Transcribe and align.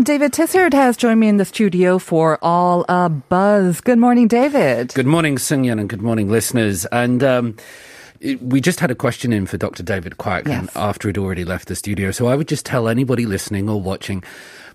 And 0.00 0.06
David 0.06 0.32
Tizard 0.32 0.72
has 0.72 0.96
joined 0.96 1.20
me 1.20 1.28
in 1.28 1.36
the 1.36 1.44
studio 1.44 1.98
for 1.98 2.38
All 2.40 2.86
a 2.88 3.10
Buzz. 3.10 3.82
Good 3.82 3.98
morning, 3.98 4.28
David. 4.28 4.94
Good 4.94 5.04
morning, 5.04 5.36
Sunyan, 5.36 5.78
and 5.78 5.90
good 5.90 6.00
morning, 6.00 6.30
listeners. 6.30 6.86
And 6.86 7.22
um, 7.22 7.54
we 8.40 8.62
just 8.62 8.80
had 8.80 8.90
a 8.90 8.94
question 8.94 9.30
in 9.30 9.44
for 9.44 9.58
Dr. 9.58 9.82
David 9.82 10.16
Kwak 10.16 10.46
and 10.46 10.68
Yes. 10.68 10.72
after 10.74 11.08
he'd 11.08 11.18
already 11.18 11.44
left 11.44 11.68
the 11.68 11.76
studio. 11.76 12.12
So 12.12 12.28
I 12.28 12.34
would 12.34 12.48
just 12.48 12.64
tell 12.64 12.88
anybody 12.88 13.26
listening 13.26 13.68
or 13.68 13.78
watching, 13.78 14.24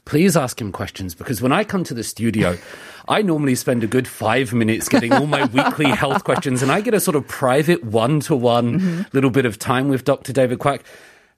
please 0.05 0.37
ask 0.37 0.61
him 0.61 0.71
questions 0.71 1.15
because 1.15 1.41
when 1.41 1.51
I 1.51 1.63
come 1.63 1.83
to 1.85 1.95
the 1.95 2.03
studio, 2.03 2.55
I 3.07 3.23
normally 3.23 3.55
spend 3.55 3.83
a 3.83 3.87
good 3.87 4.07
five 4.07 4.53
minutes 4.53 4.87
getting 4.87 5.11
all 5.11 5.25
my 5.25 5.45
weekly 5.45 5.87
health 5.89 6.23
questions, 6.23 6.61
and 6.61 6.71
I 6.71 6.81
get 6.81 6.93
a 6.93 6.99
sort 6.99 7.15
of 7.15 7.27
private 7.27 7.83
one 7.83 8.19
to 8.19 8.35
one 8.35 9.07
little 9.11 9.31
bit 9.31 9.47
of 9.47 9.57
time 9.57 9.87
with 9.89 10.03
Dr. 10.03 10.33
David 10.33 10.59
Kwak. 10.59 10.81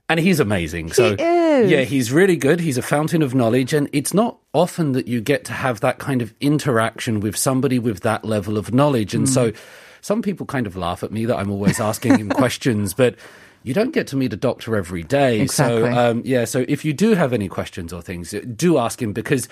And 0.10 0.20
he's 0.20 0.40
amazing. 0.40 0.94
so 0.94 1.16
is. 1.20 1.70
yeah, 1.70 1.82
he's 1.82 2.12
really 2.12 2.38
good. 2.38 2.62
He's 2.62 2.78
a 2.78 2.82
fountain 2.82 3.22
of 3.22 3.36
knowledge, 3.36 3.74
and 3.74 3.90
it's 3.92 4.14
not 4.14 4.38
often 4.54 4.94
that 4.94 5.08
you 5.08 5.20
get 5.20 5.44
to 5.46 5.54
have 5.54 5.82
that 5.82 6.00
kind 6.00 6.22
of 6.22 6.34
interaction 6.40 7.20
with 7.20 7.36
somebody 7.36 7.78
with 7.78 8.02
that 8.02 8.24
level 8.24 8.58
of 8.58 8.74
knowledge. 8.74 9.14
And 9.14 9.28
so, 9.28 9.52
some 10.02 10.22
people 10.22 10.46
kind 10.46 10.66
of 10.66 10.78
laugh 10.78 11.04
at 11.04 11.12
me 11.12 11.26
that 11.26 11.38
I'm 11.38 11.52
always 11.52 11.80
asking 11.80 12.18
him 12.20 12.30
questions, 12.44 12.94
but. 12.94 13.16
You 13.64 13.74
don't 13.74 13.92
get 13.92 14.08
to 14.08 14.16
meet 14.16 14.32
a 14.32 14.38
doctor 14.38 14.78
every 14.78 15.04
day. 15.04 15.42
Exactly. 15.42 15.92
So, 15.92 15.92
um, 15.92 16.22
yeah, 16.24 16.46
so 16.46 16.64
if 16.70 16.86
you 16.86 16.94
do 16.94 17.16
have 17.16 17.34
any 17.34 17.50
questions 17.50 17.92
or 17.92 18.02
things, 18.02 18.34
do 18.56 18.78
ask 18.78 19.02
him 19.02 19.12
because 19.12 19.50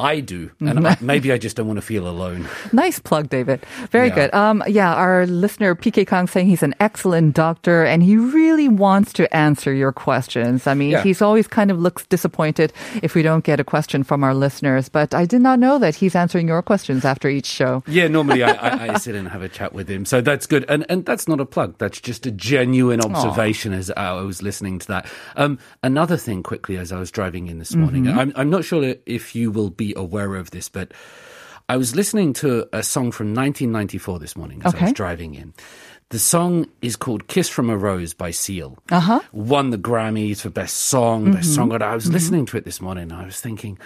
I 0.00 0.20
do. 0.20 0.50
And 0.60 0.86
I, 0.86 0.96
maybe 1.02 1.32
I 1.32 1.38
just 1.38 1.56
don't 1.56 1.66
want 1.66 1.76
to 1.78 1.82
feel 1.86 2.08
alone. 2.08 2.48
Nice 2.72 2.98
plug, 2.98 3.28
David. 3.28 3.64
Very 3.90 4.08
Yeah. 4.08 4.14
good. 4.14 4.34
Um, 4.34 4.62
yeah, 4.66 4.94
our 4.94 5.26
listener 5.26 5.74
PK 5.74 6.06
Kang 6.06 6.26
saying 6.26 6.46
he's 6.48 6.62
an 6.62 6.74
excellent 6.80 7.34
doctor 7.34 7.84
and 7.84 8.02
he 8.02 8.16
really 8.16 8.68
wants 8.68 9.12
to 9.14 9.32
answer 9.36 9.72
your 9.72 9.92
questions. 9.92 10.66
I 10.66 10.74
mean, 10.74 10.90
Yeah. 10.90 11.02
he's 11.02 11.20
always 11.22 11.46
kind 11.46 11.70
of 11.70 11.78
looks 11.78 12.04
disappointed 12.06 12.72
if 13.02 13.14
we 13.14 13.22
don't 13.22 13.44
get 13.44 13.60
a 13.60 13.64
question 13.64 14.02
from 14.02 14.24
our 14.24 14.34
listeners, 14.34 14.88
but 14.88 15.14
I 15.14 15.24
did 15.26 15.40
not 15.42 15.58
know 15.58 15.78
that 15.78 15.94
he's 15.94 16.14
answering 16.16 16.48
your 16.48 16.62
questions 16.62 17.04
after 17.04 17.28
each 17.28 17.46
show. 17.46 17.82
Yeah, 17.86 18.08
normally 18.08 18.42
I, 18.42 18.52
I, 18.52 18.94
I 18.94 18.98
sit 18.98 19.14
and 19.14 19.28
have 19.28 19.42
a 19.42 19.48
chat 19.48 19.72
with 19.72 19.88
him. 19.88 20.04
So 20.04 20.20
that's 20.20 20.46
good. 20.46 20.64
And, 20.68 20.86
and 20.88 21.04
that's 21.04 21.28
not 21.28 21.40
a 21.40 21.46
plug. 21.46 21.76
That's 21.78 22.00
just 22.00 22.26
a 22.26 22.30
genuine 22.30 23.00
observation 23.00 23.72
as 23.72 23.90
I 23.90 24.12
was 24.22 24.42
listening 24.42 24.78
to 24.80 24.86
that. 24.88 25.06
Um, 25.36 25.58
another 25.82 26.16
thing 26.16 26.42
quickly 26.42 26.76
as 26.78 26.92
I 26.92 26.98
was 26.98 27.10
driving 27.10 27.46
in 27.48 27.58
this 27.58 27.74
morning, 27.74 28.08
I'm, 28.08 28.32
I'm 28.36 28.50
not 28.50 28.64
sure 28.64 28.94
if 29.06 29.34
you 29.34 29.50
will 29.50 29.70
be 29.70 29.89
aware 29.96 30.36
of 30.36 30.50
this, 30.50 30.68
but 30.68 30.92
I 31.68 31.76
was 31.76 31.94
listening 31.94 32.32
to 32.34 32.68
a 32.72 32.82
song 32.82 33.12
from 33.12 33.28
1994 33.28 34.18
this 34.18 34.36
morning 34.36 34.62
as 34.64 34.74
I 34.74 34.84
was 34.84 34.92
driving 34.92 35.34
in. 35.34 35.54
The 36.08 36.18
song 36.18 36.66
is 36.82 36.96
called 36.96 37.28
Kiss 37.28 37.48
from 37.48 37.70
a 37.70 37.76
Rose 37.76 38.14
by 38.14 38.32
Seal. 38.32 38.76
Uh-huh. 38.90 39.20
Won 39.30 39.70
the 39.70 39.78
Grammys 39.78 40.40
for 40.40 40.50
Best 40.50 40.76
Song, 40.76 41.30
Best 41.32 41.56
Songwriter. 41.56 41.82
I 41.82 41.94
was 41.94 42.10
listening 42.10 42.46
to 42.46 42.56
it 42.56 42.64
this 42.64 42.80
morning 42.80 43.04
and 43.04 43.12
I 43.12 43.24
was 43.24 43.40
thinking, 43.40 43.78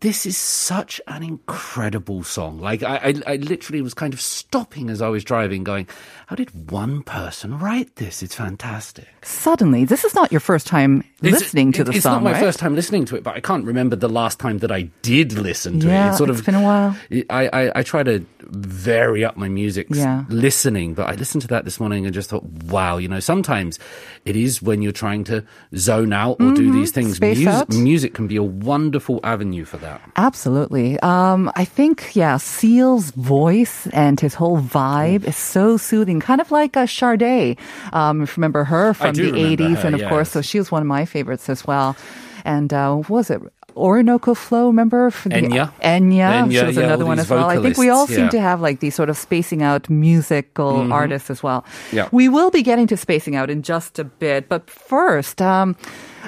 this 0.00 0.26
is 0.26 0.36
such 0.36 1.00
an 1.08 1.22
incredible 1.24 2.22
song. 2.22 2.60
Like, 2.60 2.84
I, 2.84 2.96
I, 3.26 3.32
I 3.32 3.36
literally 3.36 3.82
was 3.82 3.94
kind 3.94 4.14
of 4.14 4.20
stopping 4.20 4.90
as 4.90 5.02
I 5.02 5.08
was 5.08 5.24
driving, 5.24 5.64
going, 5.64 5.88
how 6.28 6.36
did 6.36 6.70
one 6.70 7.02
person 7.02 7.58
write 7.58 7.96
this? 7.96 8.22
It's 8.22 8.36
fantastic. 8.36 9.08
Suddenly, 9.22 9.84
this 9.86 10.04
is 10.04 10.14
not 10.14 10.30
your 10.30 10.40
first 10.40 10.68
time 10.68 11.00
It's- 11.22 11.32
listening 11.42 11.72
to 11.72 11.80
it- 11.80 11.84
the 11.86 11.90
it's 11.94 12.02
song, 12.04 12.12
not 12.12 12.22
my 12.22 12.32
right? 12.32 12.40
first 12.40 12.60
time 12.60 12.76
listening 12.76 13.06
to 13.06 13.16
it, 13.16 13.24
but 13.24 13.34
I 13.34 13.40
can't 13.40 13.64
remember 13.64 13.96
the 13.96 14.08
last 14.08 14.38
time 14.38 14.58
that 14.58 14.70
I 14.70 14.82
did 15.02 15.32
listen 15.32 15.80
to 15.80 15.88
it. 15.88 15.90
Yeah, 15.90 16.08
It's 16.10 16.18
sort 16.18 16.30
it's 16.30 16.38
of 16.40 16.46
been 16.46 16.54
a 16.54 16.62
while. 16.62 16.96
I, 17.28 17.48
I, 17.52 17.72
I 17.80 17.82
try 17.82 18.04
to 18.04 18.24
vary 18.50 19.24
up 19.24 19.36
my 19.36 19.48
music 19.48 19.88
Yeah. 19.90 20.24
listening, 20.28 20.94
but 20.94 21.08
I 21.08 21.14
listened 21.16 21.42
to 21.42 21.48
that 21.48 21.64
this 21.64 21.80
morning 21.80 22.04
and 22.06 22.14
just 22.14 22.30
thought, 22.30 22.44
wow, 22.44 22.98
you 22.98 23.08
know, 23.08 23.20
sometimes 23.20 23.80
it 24.24 24.36
is 24.36 24.62
when 24.62 24.80
you're 24.80 24.92
trying 24.92 25.24
to 25.24 25.44
zone 25.76 26.12
out 26.12 26.36
or 26.40 26.52
do 26.54 26.70
these 26.72 26.92
things. 26.92 27.18
Mm-hmm. 27.18 27.34
Space 27.34 27.44
Mus- 27.44 27.54
out. 27.62 27.68
music 27.70 28.14
can 28.14 28.28
be 28.28 28.36
a 28.36 28.42
wonderful 28.44 29.18
avenue 29.24 29.64
for 29.64 29.76
that. 29.78 29.87
Absolutely. 30.16 30.98
Um, 31.00 31.50
I 31.56 31.64
think, 31.64 32.14
yeah, 32.14 32.36
Seal's 32.36 33.10
voice 33.12 33.86
and 33.88 34.18
his 34.20 34.34
whole 34.34 34.58
vibe 34.60 35.24
is 35.24 35.36
so 35.36 35.76
soothing, 35.76 36.20
kind 36.20 36.40
of 36.40 36.50
like 36.50 36.76
a 36.76 36.86
Sade. 36.86 37.56
Um, 37.92 38.22
if 38.22 38.36
you 38.36 38.40
remember 38.40 38.64
her 38.64 38.94
from 38.94 39.14
the 39.14 39.30
80s, 39.32 39.78
her, 39.82 39.86
and 39.88 39.94
of 40.00 40.08
course, 40.08 40.30
so 40.30 40.42
she 40.42 40.58
was 40.58 40.70
one 40.70 40.82
of 40.82 40.88
my 40.88 41.04
favorites 41.04 41.48
as 41.48 41.66
well. 41.66 41.96
And 42.44 42.72
uh, 42.72 42.96
what 42.96 43.10
was 43.10 43.30
it? 43.30 43.40
Orinoco 43.76 44.34
Flow, 44.34 44.66
remember? 44.66 45.10
For 45.10 45.28
the- 45.28 45.36
Enya. 45.36 45.72
Enya. 45.80 46.48
Enya, 46.48 46.50
she 46.60 46.66
was 46.66 46.76
yeah, 46.76 46.84
another 46.84 47.06
one 47.06 47.18
as 47.20 47.30
well. 47.30 47.48
I 47.48 47.62
think 47.62 47.78
we 47.78 47.88
all 47.90 48.06
vocalists, 48.06 48.16
seem 48.16 48.28
to 48.30 48.40
have 48.40 48.60
like 48.60 48.80
these 48.80 48.94
sort 48.94 49.08
of 49.08 49.16
spacing 49.16 49.62
out 49.62 49.88
musical 49.88 50.92
artists 50.92 51.30
as 51.30 51.42
well. 51.42 51.64
Yeah. 51.92 52.08
We 52.10 52.28
will 52.28 52.50
be 52.50 52.62
getting 52.62 52.86
to 52.88 52.96
spacing 52.96 53.36
out 53.36 53.50
in 53.50 53.62
just 53.62 53.98
a 53.98 54.04
bit, 54.04 54.48
but 54.48 54.68
first, 54.68 55.40
um, 55.40 55.76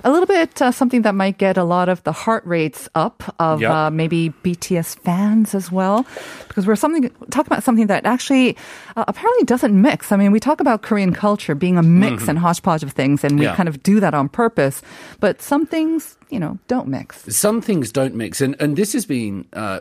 a 0.05 0.11
little 0.11 0.27
bit 0.27 0.61
uh, 0.63 0.71
something 0.73 1.03
that 1.03 1.15
might 1.15 1.39
get 1.39 1.57
a 1.57 1.65
lot 1.65 1.89
of 1.89 2.03
the 2.05 2.13
heart 2.13 2.45
rates 2.47 2.89
up 2.95 3.23
of 3.39 3.61
Yeah. 3.61 3.87
uh, 3.87 3.91
maybe 3.91 4.31
BTS 4.43 4.99
fans 5.01 5.55
as 5.55 5.71
well, 5.73 6.07
because 6.49 6.67
we're 6.67 6.77
something 6.77 7.11
talking 7.31 7.53
about 7.53 7.63
something 7.63 7.87
that 7.89 8.07
actually 8.07 8.57
uh, 8.97 9.05
apparently 9.09 9.45
doesn't 9.45 9.75
mix. 9.81 10.13
I 10.13 10.17
mean, 10.17 10.33
we 10.33 10.41
talk 10.41 10.61
about 10.61 10.83
Korean 10.83 11.13
culture 11.13 11.55
being 11.55 11.77
a 11.79 11.83
mix 11.83 12.29
and 12.29 12.39
hodgepodge 12.39 12.83
of 12.83 12.93
things, 12.93 13.25
and 13.25 13.39
we 13.39 13.41
Mm-hmm. 13.41 13.51
Yeah. 13.51 13.57
kind 13.57 13.69
of 13.69 13.83
do 13.83 14.01
that 14.01 14.15
on 14.15 14.29
purpose. 14.29 14.83
But 15.21 15.41
some 15.43 15.65
things, 15.67 16.17
you 16.31 16.39
know, 16.39 16.59
don't 16.69 16.89
mix. 16.89 17.25
Some 17.35 17.61
things 17.61 17.91
don't 17.91 18.15
mix, 18.15 18.41
and, 18.41 18.55
and 18.61 18.77
this 18.77 18.93
has 18.93 19.07
been 19.07 19.47
uh, 19.53 19.81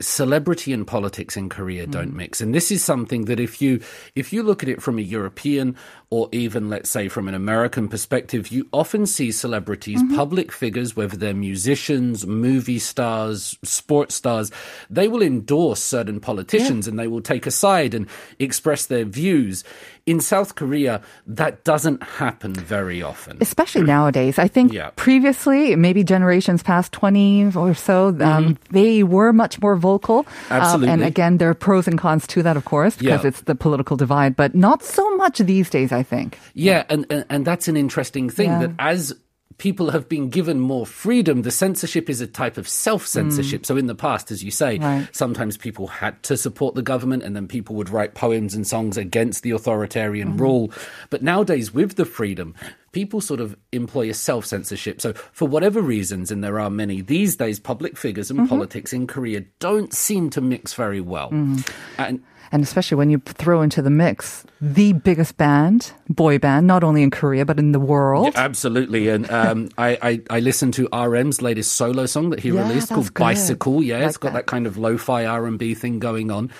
celebrity 0.00 0.72
and 0.72 0.86
politics 0.86 1.36
in 1.36 1.48
Korea 1.48 1.86
Mm. 1.86 1.90
don't 1.90 2.14
mix, 2.14 2.40
and 2.40 2.54
this 2.54 2.70
is 2.70 2.82
something 2.84 3.24
that 3.26 3.38
if 3.40 3.62
you 3.62 3.80
if 4.14 4.32
you 4.32 4.42
look 4.42 4.62
at 4.62 4.68
it 4.68 4.82
from 4.82 4.98
a 4.98 5.02
European 5.02 5.76
or 6.10 6.28
even 6.32 6.70
let's 6.70 6.88
say 6.88 7.06
from 7.08 7.28
an 7.28 7.34
American 7.34 7.86
perspective, 7.88 8.48
you 8.48 8.66
often 8.72 9.04
see 9.06 9.30
celebrities, 9.30 10.02
Mm-hmm. 10.02 10.16
public 10.16 10.52
figures, 10.52 10.96
whether 10.96 11.16
they're 11.16 11.34
musicians, 11.34 12.26
movie 12.26 12.78
stars, 12.78 13.58
sports 13.62 14.14
stars, 14.14 14.50
they 14.88 15.06
will 15.08 15.22
endorse 15.22 15.80
certain 15.82 16.18
politicians 16.20 16.88
and 16.88 16.98
they 16.98 17.06
will 17.08 17.20
take 17.20 17.46
a 17.46 17.50
side 17.50 17.92
and 17.94 18.06
express 18.38 18.86
their 18.86 19.04
views. 19.04 19.64
In 20.06 20.20
South 20.20 20.54
Korea, 20.54 21.02
that 21.26 21.64
doesn't 21.64 22.02
happen 22.02 22.54
very 22.54 23.02
often. 23.02 23.36
especially 23.42 23.82
nowadays. 23.82 24.38
I 24.38 24.48
think 24.48 24.72
Yeah. 24.72 24.88
previously, 24.96 25.76
maybe 25.76 26.02
generations 26.02 26.62
past 26.62 26.92
20 26.92 27.52
or 27.54 27.74
so, 27.74 28.16
um, 28.20 28.56
they 28.70 29.02
were 29.02 29.34
much 29.34 29.60
more 29.60 29.76
vocal. 29.76 30.24
Um, 30.48 30.84
and 30.84 31.02
Mm-hmm. 31.02 31.08
Again, 31.08 31.36
there 31.38 31.50
are 31.50 31.54
pros 31.54 31.86
and 31.86 31.98
cons 31.98 32.26
to 32.28 32.42
that, 32.42 32.56
of 32.56 32.64
course, 32.64 32.96
because 32.96 33.22
Yeah. 33.24 33.28
it's 33.28 33.42
the 33.42 33.54
political 33.54 33.96
divide, 33.98 34.36
but 34.36 34.54
not 34.54 34.82
so 34.82 35.04
much 35.16 35.38
these 35.44 35.68
days, 35.68 35.92
I 35.98 36.02
think. 36.02 36.38
Yeah, 36.54 36.84
and, 36.88 37.04
and 37.10 37.24
and 37.28 37.44
that's 37.44 37.68
an 37.68 37.76
interesting 37.76 38.30
thing 38.30 38.50
Yeah. 38.50 38.60
that 38.66 38.70
as 38.78 39.12
people 39.58 39.90
have 39.90 40.08
been 40.08 40.30
given 40.30 40.60
more 40.60 40.86
freedom, 40.86 41.42
the 41.42 41.50
censorship 41.50 42.08
is 42.08 42.20
a 42.20 42.26
type 42.28 42.56
of 42.58 42.68
self 42.68 43.04
censorship. 43.06 43.66
So 43.66 43.76
in 43.76 43.86
the 43.86 43.94
past, 43.94 44.30
as 44.30 44.44
you 44.44 44.52
say, 44.52 44.78
Mm. 44.78 44.82
Right. 44.84 45.08
sometimes 45.12 45.56
people 45.56 45.88
had 45.88 46.14
to 46.30 46.36
support 46.36 46.76
the 46.76 46.82
government 46.92 47.24
and 47.24 47.34
then 47.34 47.48
people 47.48 47.74
would 47.74 47.90
write 47.90 48.14
poems 48.14 48.54
and 48.54 48.64
songs 48.66 48.96
against 48.96 49.42
the 49.42 49.50
authoritarian 49.50 50.28
Mm-hmm. 50.28 50.42
rule. 50.46 50.70
But 51.10 51.22
nowadays, 51.22 51.74
with 51.74 51.96
the 51.96 52.04
freedom, 52.04 52.54
people 52.92 53.20
sort 53.20 53.40
of 53.40 53.56
employ 53.72 54.08
a 54.10 54.14
self 54.14 54.44
censorship. 54.46 55.00
So 55.00 55.12
for 55.32 55.46
whatever 55.48 55.80
reasons, 55.82 56.30
and 56.30 56.42
there 56.42 56.58
are 56.58 56.70
many 56.70 57.00
these 57.02 57.36
days, 57.36 57.58
public 57.60 57.96
figures 57.96 58.30
and 58.30 58.38
Mm-hmm. 58.40 58.48
politics 58.48 58.92
in 58.92 59.06
Korea 59.06 59.42
don't 59.58 59.92
seem 59.92 60.30
to 60.30 60.40
mix 60.40 60.74
very 60.74 61.00
well. 61.00 61.30
Mm. 61.30 61.68
And 61.98 62.22
And 62.50 62.62
especially 62.62 62.96
when 62.96 63.10
you 63.10 63.18
throw 63.18 63.60
into 63.62 63.82
the 63.82 63.90
mix 63.90 64.44
the 64.60 64.92
biggest 64.94 65.36
band, 65.36 65.92
boy 66.08 66.38
band, 66.38 66.66
not 66.66 66.82
only 66.82 67.02
in 67.02 67.10
Korea, 67.10 67.44
but 67.44 67.58
in 67.58 67.72
the 67.72 67.78
world. 67.78 68.32
Absolutely, 68.34 69.08
and 69.10 69.30
um, 69.30 69.68
I, 69.78 69.98
I 70.30 70.38
I 70.38 70.40
listened 70.40 70.74
to 70.74 70.88
RM's 70.92 71.42
latest 71.42 71.74
solo 71.74 72.06
song 72.06 72.30
that 72.30 72.40
he 72.40 72.48
Yeah, 72.50 72.66
released 72.66 72.88
called 72.88 73.12
good. 73.12 73.22
Bicycle. 73.22 73.82
Yeah, 73.82 74.06
it's 74.06 74.16
got 74.16 74.32
that. 74.32 74.46
that 74.46 74.50
kind 74.50 74.66
of 74.66 74.78
lo-fi 74.78 75.26
R 75.26 75.46
and 75.46 75.58
B 75.58 75.74
thing 75.74 75.98
going 76.00 76.30
on. 76.30 76.50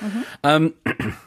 Um, 0.44 0.74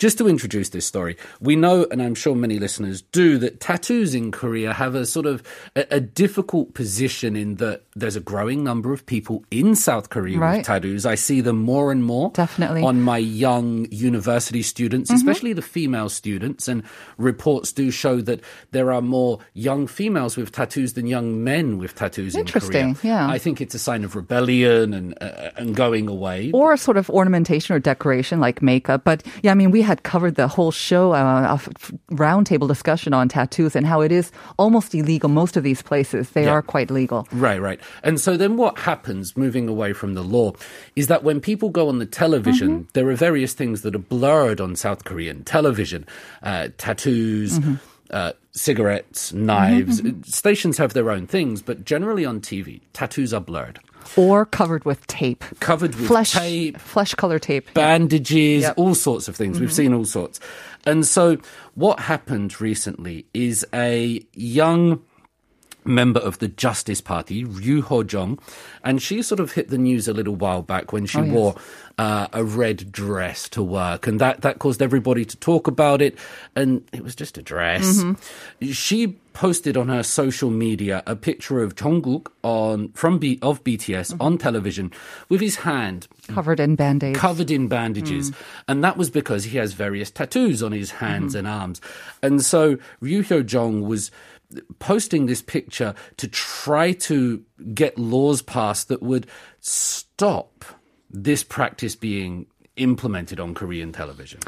just 0.00 0.16
to 0.18 0.26
introduce 0.26 0.70
this 0.70 0.86
story, 0.86 1.14
we 1.40 1.54
know, 1.54 1.86
and 1.92 2.00
I'm 2.02 2.16
sure 2.16 2.34
many 2.34 2.58
listeners 2.58 3.02
do, 3.12 3.36
that 3.38 3.60
tattoos 3.60 4.14
in 4.16 4.32
Korea 4.32 4.72
have 4.72 4.96
a 4.96 5.04
sort 5.06 5.26
of 5.26 5.42
a, 5.76 5.84
a 5.98 6.00
difficult 6.00 6.72
position 6.74 7.36
in 7.36 7.56
that 7.56 7.82
there's 7.94 8.16
a 8.16 8.20
growing 8.32 8.64
number 8.64 8.92
of 8.96 9.04
people 9.04 9.44
in 9.52 9.76
South 9.76 10.08
Korea 10.08 10.38
Right. 10.38 10.56
with 10.58 10.66
tattoos. 10.66 11.04
I 11.04 11.16
see 11.16 11.40
them 11.42 11.58
more 11.62 11.92
and 11.92 12.02
more 12.02 12.30
Definitely. 12.32 12.80
Mm-hmm. 12.80 12.86
on 12.88 13.02
my 13.02 13.18
young 13.18 13.86
university 13.92 14.62
students, 14.62 15.10
especially 15.10 15.52
the 15.52 15.62
female 15.62 16.08
students. 16.08 16.66
And 16.66 16.82
reports 17.18 17.70
do 17.72 17.90
show 17.90 18.20
that 18.22 18.40
there 18.72 18.92
are 18.92 19.02
more 19.02 19.38
young 19.52 19.86
females 19.86 20.36
with 20.36 20.50
tattoos 20.50 20.94
than 20.94 21.06
young 21.06 21.44
men 21.44 21.76
with 21.78 21.94
tattoos 21.94 22.34
Interesting, 22.34 22.88
in 22.90 22.94
Korea. 22.94 23.12
yeah. 23.14 23.28
I 23.28 23.36
think 23.38 23.60
it's 23.60 23.74
a 23.74 23.78
sign 23.78 24.02
of 24.04 24.16
rebellion 24.16 24.94
and 24.94 25.14
uh, 25.20 25.50
and 25.60 25.76
going 25.76 26.08
away. 26.08 26.50
or 26.54 26.72
a 26.72 26.78
sort 26.78 26.96
of 26.96 27.10
ornamentation 27.10 27.76
or 27.76 27.78
decoration 27.78 28.40
like 28.40 28.62
makeup. 28.62 29.04
But 29.04 29.22
yeah, 29.42 29.52
I 29.52 29.54
mean, 29.54 29.70
we 29.70 29.82
had 29.90 30.02
covered 30.12 30.34
the 30.36 30.46
whole 30.56 30.70
show, 30.70 31.12
uh, 31.12 31.48
of 31.54 31.68
roundtable 32.12 32.68
discussion 32.68 33.12
on 33.12 33.28
tattoos 33.28 33.74
and 33.74 33.84
how 33.92 34.00
it 34.06 34.12
is 34.12 34.30
almost 34.56 34.94
illegal. 34.94 35.28
Most 35.28 35.56
of 35.58 35.62
these 35.68 35.82
places, 35.82 36.30
they 36.30 36.44
Yeah. 36.44 36.54
are 36.56 36.62
quite 36.62 36.90
legal. 37.00 37.26
Right, 37.32 37.60
right. 37.60 37.80
And 38.06 38.20
so 38.24 38.36
then 38.36 38.56
what 38.56 38.78
happens, 38.78 39.36
moving 39.36 39.66
away 39.68 39.92
from 39.92 40.14
the 40.14 40.22
law, 40.22 40.52
is 40.94 41.06
that 41.08 41.24
when 41.24 41.40
people 41.40 41.68
go 41.70 41.88
on 41.88 41.98
the 41.98 42.06
television, 42.06 42.86
there 42.94 43.08
are 43.10 43.16
various 43.28 43.52
things 43.52 43.82
that 43.82 43.94
are 43.98 44.06
blurred 44.16 44.60
on 44.60 44.76
South 44.76 45.02
Korean 45.04 45.42
television 45.44 46.06
uh, 46.42 46.68
tattoos. 46.78 47.58
Uh, 48.12 48.32
cigarettes, 48.52 49.32
knives. 49.32 50.02
Stations 50.24 50.76
have 50.78 50.92
their 50.94 51.08
own 51.14 51.28
things, 51.28 51.62
but 51.62 51.84
generally 51.84 52.24
on 52.26 52.40
TV, 52.40 52.80
tattoos 52.92 53.32
are 53.32 53.40
blurred, 53.40 53.78
Or 54.16 54.44
covered 54.46 54.84
with 54.84 55.06
tape. 55.06 55.44
covered 55.60 55.94
with 55.94 56.06
Flesh, 56.08 56.32
tape, 56.32 56.78
flesh 56.78 57.14
color 57.14 57.38
tape. 57.38 57.72
bandages, 57.74 58.62
Yep. 58.62 58.74
all 58.76 58.94
sorts 58.94 59.28
of 59.28 59.36
things. 59.36 59.60
We've 59.60 59.68
mm-hmm. 59.68 59.76
seen 59.76 59.94
all 59.94 60.04
sorts. 60.04 60.40
And 60.86 61.06
so 61.06 61.36
what 61.74 62.00
happened 62.00 62.60
recently 62.60 63.26
is 63.34 63.66
a 63.74 64.24
young 64.34 65.00
member 65.84 66.20
of 66.20 66.38
the 66.38 66.48
Justice 66.48 67.00
Party, 67.00 67.44
Ryu 67.44 67.82
Ho-jung, 67.82 68.38
and 68.84 69.00
she 69.02 69.22
sort 69.22 69.40
of 69.40 69.52
hit 69.52 69.68
the 69.68 69.78
news 69.78 70.08
a 70.08 70.12
little 70.12 70.36
while 70.36 70.62
back 70.62 70.92
when 70.92 71.06
she 71.06 71.18
Oh, 71.18 71.24
yes. 71.24 71.34
wore 71.34 71.54
uh, 71.98 72.28
a 72.32 72.42
red 72.44 72.90
dress 72.92 73.48
to 73.50 73.62
work, 73.62 74.06
and 74.06 74.20
that 74.20 74.40
that 74.42 74.58
caused 74.58 74.80
everybody 74.82 75.24
to 75.24 75.36
talk 75.36 75.66
about 75.66 76.00
it. 76.00 76.16
And 76.56 76.82
it 76.92 77.02
was 77.04 77.14
just 77.14 77.36
a 77.38 77.42
dress. 77.42 77.84
Mm-hmm. 78.02 78.70
She 78.72 79.18
posted 79.32 79.76
on 79.76 79.88
her 79.88 80.02
social 80.02 80.50
media 80.50 81.02
a 81.06 81.14
picture 81.14 81.62
of 81.62 81.74
Jungkook 81.76 82.28
on 82.42 82.88
from 82.92 83.18
B, 83.18 83.38
of 83.42 83.62
BTS 83.64 84.12
Mm-hmm. 84.12 84.22
on 84.22 84.38
television 84.38 84.92
with 85.28 85.40
his 85.40 85.56
hand 85.56 86.08
Covered 86.28 86.58
in 86.60 86.74
band 86.74 87.04
aids. 87.04 87.18
covered 87.18 87.50
in 87.50 87.68
bandages. 87.68 88.32
And 88.66 88.82
that 88.82 88.96
was 88.96 89.10
because 89.10 89.44
he 89.44 89.58
has 89.58 89.72
various 89.74 90.10
tattoos 90.10 90.62
on 90.62 90.72
his 90.72 90.90
hands 90.92 91.34
and 91.34 91.46
arms. 91.46 91.80
And 92.22 92.42
so 92.42 92.78
Ryu 93.00 93.22
Hyo 93.22 93.44
Jong 93.44 93.82
was 93.82 94.10
posting 94.78 95.26
this 95.26 95.42
picture 95.42 95.94
to 96.16 96.28
try 96.28 96.92
to 96.92 97.42
get 97.74 97.98
laws 97.98 98.42
passed 98.42 98.88
that 98.88 99.02
would 99.02 99.26
stop 99.60 100.64
this 101.10 101.42
practice 101.44 101.96
being 101.96 102.46
implemented 102.76 103.40
on 103.40 103.54
Korean 103.54 103.92
television. 103.92 104.40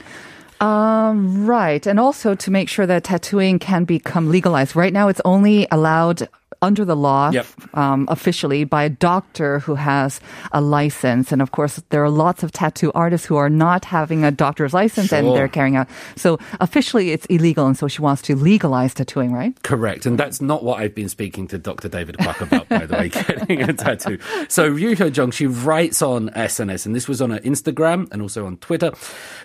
Um, 0.61 1.45
right. 1.45 1.85
And 1.87 1.99
also 1.99 2.35
to 2.37 2.51
make 2.51 2.69
sure 2.69 2.87
that 2.87 3.05
tattooing 3.05 3.59
can 3.59 3.85
become 3.85 4.31
legalized. 4.31 4.77
Right 4.77 4.93
now, 4.93 5.09
it's 5.09 5.21
only 5.25 5.67
allowed 5.73 6.29
under 6.63 6.85
the 6.85 6.97
law 6.97 7.31
Yep. 7.31 7.47
um, 7.75 8.07
officially 8.09 8.65
by 8.65 8.85
a 8.85 8.89
doctor 8.89 9.59
who 9.59 9.75
has 9.75 10.21
a 10.53 10.61
license. 10.61 11.33
And 11.33 11.43
of 11.43 11.51
course, 11.53 11.83
there 11.91 12.03
are 12.03 12.11
lots 12.11 12.43
of 12.43 12.53
tattoo 12.53 12.93
artists 12.95 13.27
who 13.27 13.37
are 13.37 13.51
not 13.51 13.85
having 13.85 14.25
a 14.25 14.31
doctor's 14.31 14.73
license 14.73 15.13
and 15.13 15.27
they're 15.37 15.49
carrying 15.49 15.77
out. 15.77 15.89
So 16.17 16.39
officially, 16.61 17.11
it's 17.11 17.27
illegal. 17.27 17.67
And 17.67 17.77
so 17.77 17.89
she 17.89 18.01
wants 18.01 18.23
to 18.23 18.37
legalize 18.37 18.95
tattooing, 18.95 19.33
right? 19.33 19.61
Correct. 19.63 20.07
And 20.07 20.17
that's 20.19 20.41
not 20.41 20.63
what 20.65 20.81
I've 20.81 20.95
been 20.95 21.09
speaking 21.09 21.49
to 21.49 21.59
Dr. 21.59 21.89
David 21.89 22.17
Kwak 22.19 22.41
about, 22.41 22.69
by 22.69 22.87
the 22.87 22.95
way, 22.97 23.09
getting 23.11 23.63
a 23.63 23.73
tattoo. 23.73 24.19
So 24.49 24.69
Ryu 24.69 24.95
Hyo 24.97 25.15
Jung, 25.15 25.31
she 25.33 25.47
writes 25.47 26.01
on 26.03 26.31
SNS, 26.31 26.87
and 26.87 26.95
this 26.95 27.09
was 27.09 27.21
on 27.21 27.31
her 27.31 27.41
Instagram 27.41 28.11
and 28.13 28.23
also 28.23 28.47
on 28.47 28.57
Twitter. 28.59 28.93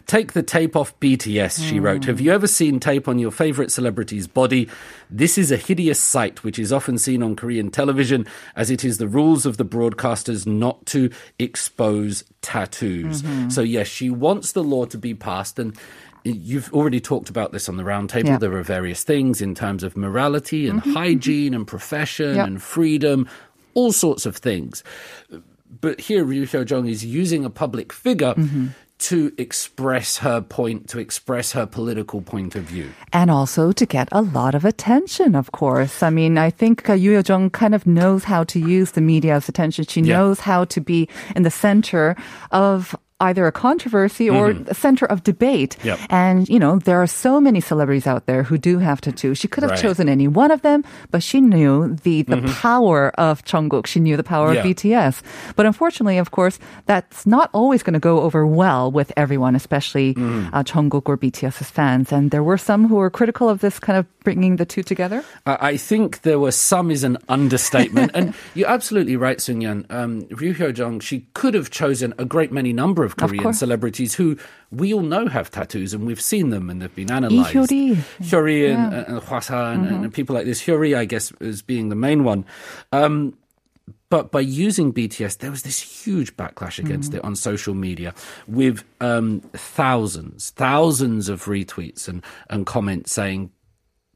Take 0.05 0.33
the 0.33 0.43
tape 0.43 0.75
off 0.75 0.97
BTS, 0.99 1.67
she 1.67 1.79
wrote. 1.79 2.05
Have 2.05 2.21
you 2.21 2.31
ever 2.31 2.47
seen 2.47 2.79
tape 2.79 3.07
on 3.07 3.17
your 3.19 3.31
favorite 3.31 3.71
celebrity's 3.71 4.27
body? 4.27 4.69
This 5.09 5.37
is 5.37 5.51
a 5.51 5.57
hideous 5.57 5.99
sight, 5.99 6.43
which 6.43 6.59
is 6.59 6.71
often 6.71 6.97
seen 7.07 7.23
on 7.23 7.35
Korean 7.35 7.71
television, 7.71 8.25
as 8.55 8.69
it 8.69 8.83
is 8.83 8.97
the 8.97 9.07
rules 9.07 9.45
of 9.45 9.55
the 9.55 9.65
broadcasters 9.65 10.45
not 10.45 10.85
to 10.87 11.09
expose 11.39 12.23
tattoos. 12.41 13.21
Mm-hmm. 13.21 13.49
So 13.49 13.61
yes, 13.61 13.87
she 13.87 14.09
wants 14.09 14.51
the 14.51 14.63
law 14.63 14.85
to 14.85 14.97
be 14.97 15.13
passed 15.13 15.57
and 15.57 15.77
You've 16.23 16.73
already 16.73 16.99
talked 16.99 17.29
about 17.29 17.53
this 17.53 17.69
on 17.69 17.77
the 17.77 17.83
roundtable. 17.83 18.25
Yeah. 18.25 18.37
There 18.37 18.57
are 18.57 18.63
various 18.63 19.01
things 19.01 19.41
in 19.41 19.55
terms 19.55 19.81
of 19.81 19.95
morality 19.95 20.67
and 20.67 20.81
mm-hmm. 20.81 20.91
hygiene 20.91 21.53
and 21.53 21.65
profession 21.65 22.35
Yep. 22.35 22.47
and 22.47 22.61
freedom, 22.61 23.29
all 23.75 23.93
sorts 23.93 24.25
of 24.25 24.35
things. 24.35 24.83
But 25.79 26.01
here, 26.01 26.25
Ryu 26.25 26.45
Hyo 26.45 26.65
Jong 26.65 26.87
is 26.87 27.05
using 27.05 27.45
a 27.45 27.49
public 27.49 27.93
figure 27.93 28.33
mm-hmm. 28.33 28.67
To 28.99 29.31
express 29.37 30.17
her 30.17 30.41
point, 30.41 30.87
to 30.89 30.99
express 30.99 31.51
her 31.51 31.65
political 31.65 32.21
point 32.21 32.55
of 32.55 32.63
view. 32.63 32.89
And 33.13 33.29
also 33.29 33.71
to 33.71 33.85
get 33.85 34.09
a 34.11 34.21
lot 34.21 34.55
of 34.55 34.65
attention, 34.65 35.35
of 35.35 35.51
course. 35.51 36.01
I 36.01 36.09
mean, 36.09 36.37
I 36.37 36.49
think 36.49 36.89
uh, 36.89 36.93
Yoo 36.93 37.21
Jung 37.25 37.49
kind 37.51 37.75
of 37.75 37.85
knows 37.85 38.23
how 38.23 38.43
to 38.45 38.59
use 38.59 38.91
the 38.91 39.01
media's 39.01 39.47
attention. 39.47 39.85
She 39.85 40.01
Yeah. 40.01 40.17
knows 40.17 40.39
how 40.39 40.65
to 40.65 40.81
be 40.81 41.07
in 41.35 41.43
the 41.43 41.51
center 41.51 42.15
of 42.51 42.95
either 43.19 43.47
a 43.47 43.51
controversy 43.51 44.29
or 44.29 44.51
a 44.67 44.73
center 44.73 45.05
of 45.07 45.23
debate. 45.23 45.75
Mm-hmm. 45.79 45.87
Yep. 45.87 45.99
And, 46.09 46.49
you 46.49 46.59
know, 46.59 46.77
there 46.79 47.01
are 47.01 47.07
so 47.07 47.41
many 47.41 47.59
celebrities 47.61 48.05
out 48.05 48.25
there 48.27 48.43
who 48.43 48.57
do 48.57 48.77
have 48.77 49.01
tattoos. 49.01 49.37
She 49.39 49.47
could 49.47 49.63
have 49.63 49.71
Right. 49.71 49.79
chosen 49.81 50.07
any 50.07 50.27
one 50.27 50.51
of 50.51 50.61
them, 50.61 50.83
but 51.09 51.23
she 51.23 51.41
knew 51.41 51.95
the, 52.03 52.21
the 52.23 52.41
power 52.61 53.09
of 53.17 53.43
Jungkook. 53.43 53.87
She 53.87 53.99
knew 53.99 54.17
the 54.17 54.23
power 54.23 54.53
Mm-hmm. 54.53 54.67
Yeah. 54.87 54.99
of 55.01 55.13
BTS. 55.17 55.21
But 55.55 55.65
unfortunately, 55.65 56.19
of 56.19 56.29
course, 56.31 56.59
that's 56.85 57.25
not 57.25 57.49
always 57.53 57.81
going 57.83 57.95
to 57.95 57.99
go 57.99 58.21
over 58.21 58.45
well 58.45 58.91
with 58.91 59.11
everyone, 59.17 59.55
especially 59.55 60.13
Mm. 60.13 60.49
uh, 60.53 60.63
Jungkook 60.63 61.03
or 61.09 61.17
BTS's 61.17 61.69
fans. 61.71 62.11
And 62.11 62.29
there 62.31 62.43
were 62.43 62.57
some 62.57 62.87
who 62.87 62.95
were 62.95 63.09
critical 63.09 63.49
of 63.49 63.59
this 63.61 63.79
kind 63.79 63.97
of 63.97 64.05
bringing 64.23 64.57
the 64.57 64.65
two 64.65 64.83
together. 64.83 65.23
I 65.45 65.57
I 65.73 65.77
think 65.77 66.21
there 66.21 66.37
were 66.39 66.51
some 66.51 66.91
is 66.91 67.03
an 67.03 67.17
understatement, 67.29 68.11
and 68.17 68.33
you're 68.55 68.69
absolutely 68.69 69.15
right, 69.15 69.39
Sun 69.41 69.61
Yan. 69.61 69.85
Um, 69.89 70.27
Ryu 70.31 70.53
Hyo 70.53 70.71
Jong, 70.73 70.99
she 70.99 71.25
could 71.33 71.53
have 71.55 71.69
chosen 71.71 72.13
a 72.17 72.25
great 72.25 72.51
many 72.51 72.73
number 72.73 73.06
of 73.13 73.17
Korean 73.17 73.43
course. 73.43 73.59
celebrities 73.59 74.13
who 74.15 74.37
we 74.71 74.93
all 74.93 75.01
know 75.01 75.27
have 75.27 75.49
tattoos, 75.49 75.93
and 75.93 76.05
we've 76.05 76.21
seen 76.21 76.49
them 76.51 76.69
and 76.69 76.81
they've 76.81 76.93
been 76.95 77.11
analyzed. 77.11 77.53
Hyori. 77.55 77.95
Hyori 78.21 78.73
and, 78.73 78.91
Yeah. 78.93 79.03
and 79.07 79.21
Hwasa 79.21 79.73
and, 79.73 79.87
and 80.05 80.13
people 80.13 80.35
like 80.35 80.45
this. 80.45 80.61
Hyori, 80.63 80.95
I 80.95 81.05
guess, 81.05 81.31
as 81.41 81.61
being 81.61 81.89
the 81.89 81.95
main 81.95 82.23
one. 82.23 82.45
Um, 82.91 83.37
but 84.09 84.31
by 84.31 84.39
using 84.39 84.93
BTS, 84.93 85.39
there 85.39 85.51
was 85.51 85.63
this 85.63 85.79
huge 85.81 86.37
backlash 86.37 86.79
against 86.79 87.13
it 87.13 87.21
on 87.25 87.35
social 87.35 87.73
media 87.73 88.13
with 88.47 88.83
um, 89.01 89.41
thousands, 89.53 90.51
thousands 90.51 91.27
of 91.27 91.43
retweets 91.45 92.07
and, 92.07 92.23
and 92.49 92.65
comments 92.65 93.11
saying, 93.11 93.51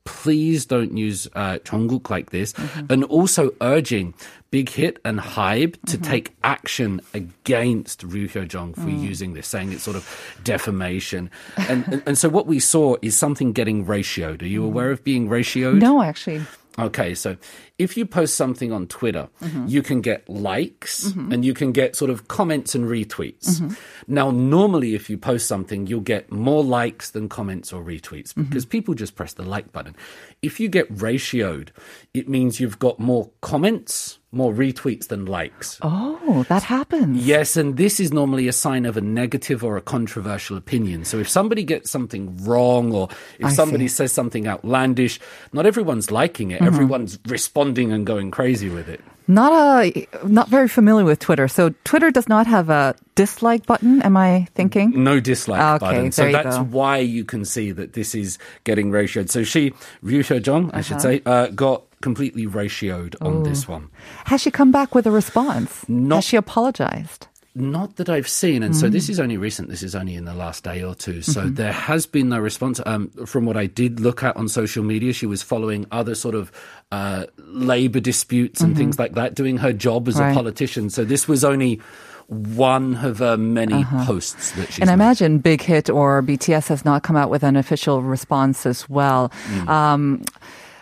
please 0.03 0.65
don't 0.65 0.98
use 0.98 1.27
uh, 1.36 1.59
Jungkook 1.63 2.09
like 2.09 2.31
this, 2.31 2.53
mm-hmm. 2.53 2.92
and 2.92 3.03
also 3.06 3.51
urging 3.62 4.13
Big 4.50 4.69
Hit 4.69 5.00
and 5.05 5.20
Hybe 5.20 5.74
to 5.88 5.98
mm-hmm. 5.98 6.12
take 6.12 6.36
action 6.43 7.01
against 7.13 8.03
Ryu 8.03 8.27
Hyo 8.27 8.48
Jong 8.48 8.74
for 8.74 8.81
mm. 8.81 9.01
using 9.01 9.34
this, 9.34 9.48
saying 9.48 9.72
it's 9.72 9.84
sort 9.84 9.96
of 9.96 10.38
defamation. 10.43 11.29
And, 11.55 11.88
and 11.88 12.03
and 12.05 12.17
so 12.17 12.27
what 12.29 12.48
we 12.48 12.60
saw 12.60 12.96
is 13.01 13.17
something 13.17 13.53
getting 13.53 13.86
ratioed. 13.86 14.41
Are 14.41 14.46
you 14.46 14.60
mm-hmm. 14.60 14.67
aware 14.67 14.91
of 14.91 15.03
being 15.03 15.29
ratioed? 15.29 15.79
No, 15.79 16.01
actually. 16.03 16.41
Okay, 16.79 17.13
so 17.13 17.35
if 17.77 17.97
you 17.97 18.05
post 18.05 18.35
something 18.35 18.71
on 18.71 18.87
Twitter, 18.87 19.27
Mm-hmm. 19.41 19.67
you 19.67 19.81
can 19.83 19.99
get 20.01 20.27
likes 20.29 21.05
and 21.13 21.43
you 21.43 21.53
can 21.53 21.73
get 21.73 21.95
sort 21.97 22.09
of 22.09 22.27
comments 22.29 22.73
and 22.75 22.85
retweets. 22.85 23.59
Mm-hmm. 23.59 23.73
Now, 24.07 24.31
normally, 24.31 24.95
if 24.95 25.09
you 25.09 25.17
post 25.17 25.47
something, 25.47 25.85
you'll 25.87 25.99
get 25.99 26.31
more 26.31 26.63
likes 26.63 27.11
than 27.11 27.27
comments 27.27 27.73
or 27.73 27.83
retweets 27.83 28.29
Mm-hmm. 28.33 28.43
because 28.43 28.65
people 28.65 28.93
just 28.93 29.15
press 29.15 29.33
the 29.33 29.43
like 29.43 29.73
button. 29.73 29.95
If 30.41 30.59
you 30.61 30.69
get 30.69 30.87
ratioed, 30.95 31.69
it 32.13 32.29
means 32.29 32.59
you've 32.61 32.79
got 32.79 32.99
more 32.99 33.29
comments, 33.41 34.19
more 34.33 34.53
retweets 34.53 35.07
than 35.07 35.25
likes. 35.25 35.77
Oh, 35.81 36.45
that 36.47 36.63
happens. 36.63 37.25
Yes, 37.25 37.57
and 37.57 37.75
this 37.75 38.00
is 38.00 38.13
normally 38.13 38.47
a 38.47 38.53
sign 38.53 38.85
of 38.85 38.95
a 38.95 39.01
negative 39.01 39.63
or 39.63 39.75
a 39.75 39.81
controversial 39.81 40.55
opinion. 40.55 41.03
So 41.03 41.17
if 41.19 41.27
somebody 41.27 41.63
gets 41.63 41.91
something 41.91 42.38
wrong 42.45 42.93
or 42.93 43.09
if 43.39 43.47
I 43.47 43.50
somebody 43.51 43.88
see. 43.89 43.95
says 43.95 44.11
something 44.13 44.47
outlandish, 44.47 45.19
not 45.51 45.65
everyone's 45.65 46.11
liking 46.11 46.51
it. 46.51 46.61
Everyone's 46.61 47.19
responding 47.27 47.91
and 47.91 48.05
going 48.05 48.31
crazy 48.31 48.69
with 48.69 48.88
it. 48.88 49.01
Not 49.27 49.53
a, 49.53 50.07
not 50.25 50.50
very 50.50 50.67
familiar 50.67 51.05
with 51.05 51.19
Twitter. 51.19 51.47
So 51.47 51.73
Twitter 51.83 52.09
does 52.11 52.27
not 52.27 52.47
have 52.47 52.69
a 52.69 52.95
dislike 53.15 53.65
button. 53.65 54.01
Am 54.01 54.17
I 54.17 54.47
thinking? 54.55 55.03
No 55.03 55.19
dislike 55.19 55.61
Okay, 55.61 55.85
button. 55.85 56.11
So 56.11 56.31
that's 56.31 56.57
go. 56.57 56.63
why 56.63 56.97
you 56.97 57.23
can 57.23 57.45
see 57.45 57.71
that 57.71 57.93
this 57.93 58.15
is 58.15 58.38
getting 58.63 58.91
ratioed. 58.91 59.29
So 59.29 59.43
she, 59.43 59.73
Ryu 60.01 60.23
Hyo 60.23 60.41
Jong, 60.41 60.71
I 60.73 60.81
should 60.81 60.93
Uh-huh. 60.97 61.00
say, 61.01 61.21
uh, 61.25 61.47
got 61.47 61.83
completely 62.01 62.46
ratioed 62.48 63.15
on 63.22 63.43
this 63.43 63.67
one. 63.67 63.89
Has 64.25 64.41
she 64.41 64.51
come 64.51 64.72
back 64.72 64.93
with 64.96 65.05
a 65.08 65.12
response? 65.12 65.86
Not- 65.88 66.17
Has 66.17 66.25
she 66.25 66.38
apologized? 66.38 67.27
not 67.53 67.98
that 67.98 68.08
I've 68.08 68.29
seen, 68.29 68.63
and 68.63 68.74
so 68.74 68.88
this 68.88 69.10
is 69.10 69.20
only 69.20 69.36
recent. 69.36 69.67
This 69.67 69.84
is 69.84 69.93
only 69.93 70.15
in 70.15 70.24
the 70.24 70.34
last 70.34 70.63
day 70.63 70.81
or 70.84 70.96
two. 70.96 71.22
So 71.22 71.50
there 71.50 71.74
has 71.74 72.05
been 72.05 72.29
no 72.29 72.39
response. 72.39 72.79
Um, 72.86 73.10
from 73.25 73.46
what 73.46 73.58
I 73.58 73.65
did 73.65 74.00
look 74.00 74.24
at 74.24 74.38
on 74.38 74.48
social 74.48 74.86
media, 74.86 75.12
she 75.12 75.25
was 75.25 75.41
following 75.43 75.86
other 75.91 76.15
sort 76.15 76.34
of 76.34 76.50
uh, 76.93 77.25
labor 77.38 78.00
disputes 78.00 78.62
and 78.62 78.77
things 78.77 78.98
like 78.98 79.15
that, 79.15 79.36
doing 79.36 79.58
her 79.58 79.74
job 79.74 80.08
as 80.08 80.15
Right. 80.17 80.31
a 80.31 80.34
politician. 80.34 80.89
So 80.89 81.03
this 81.03 81.27
was 81.27 81.43
only 81.43 81.81
one 82.27 82.96
of 83.03 83.20
her 83.20 83.36
many 83.36 83.84
posts 84.05 84.51
that 84.51 84.67
she's 84.72 84.79
And 84.79 84.89
I 84.89 84.96
made. 84.96 85.03
imagine 85.03 85.39
Big 85.39 85.62
Hit 85.62 85.89
or 85.89 86.22
BTS 86.24 86.70
has 86.70 86.86
not 86.86 87.03
come 87.03 87.17
out 87.17 87.29
with 87.29 87.43
an 87.43 87.58
official 87.58 88.01
response 88.01 88.65
as 88.65 88.89
well. 88.89 89.29
Mm. 89.50 89.67
Um, 89.67 90.22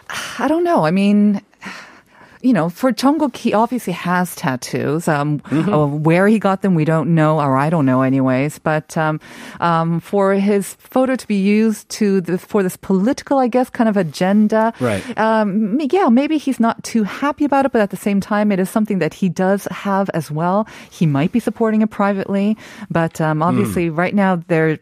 I 0.09 0.47
don't 0.47 0.63
know. 0.63 0.85
I 0.85 0.91
mean, 0.91 1.41
you 2.41 2.53
know, 2.53 2.69
for 2.69 2.93
Jungkook, 2.93 3.35
he 3.35 3.53
obviously 3.53 3.91
has 3.93 4.33
tattoos. 4.35 5.07
Um, 5.09 5.39
Mm-hmm. 5.49 5.73
uh, 5.73 5.85
where 5.87 6.27
he 6.27 6.39
got 6.39 6.61
them, 6.61 6.73
we 6.73 6.85
don't 6.85 7.13
know, 7.13 7.39
or 7.39 7.57
I 7.57 7.69
don't 7.69 7.85
know, 7.85 8.01
anyways. 8.01 8.59
But 8.59 8.95
um, 8.97 9.19
um, 9.59 9.99
for 9.99 10.33
his 10.35 10.73
photo 10.75 11.15
to 11.17 11.27
be 11.27 11.35
used 11.35 11.89
to 11.99 12.21
the, 12.21 12.37
for 12.37 12.63
this 12.63 12.77
political, 12.77 13.39
I 13.39 13.47
guess, 13.49 13.69
kind 13.69 13.89
of 13.89 13.97
agenda, 13.97 14.71
Right. 14.79 15.03
Um, 15.19 15.79
yeah, 15.91 16.07
maybe 16.09 16.37
he's 16.37 16.59
not 16.59 16.81
too 16.83 17.03
happy 17.03 17.43
about 17.45 17.65
it, 17.65 17.71
but 17.73 17.81
at 17.81 17.89
the 17.89 17.97
same 17.97 18.21
time, 18.21 18.51
it 18.53 18.59
is 18.59 18.69
something 18.69 18.99
that 18.99 19.13
he 19.13 19.27
does 19.27 19.65
have 19.71 20.09
as 20.13 20.31
well. 20.31 20.65
He 20.89 21.05
might 21.05 21.31
be 21.33 21.39
supporting 21.41 21.81
it 21.81 21.89
privately, 21.89 22.57
but 22.89 23.19
um, 23.19 23.43
obviously, 23.43 23.89
right 23.89 24.15
now, 24.15 24.37
they're, 24.47 24.79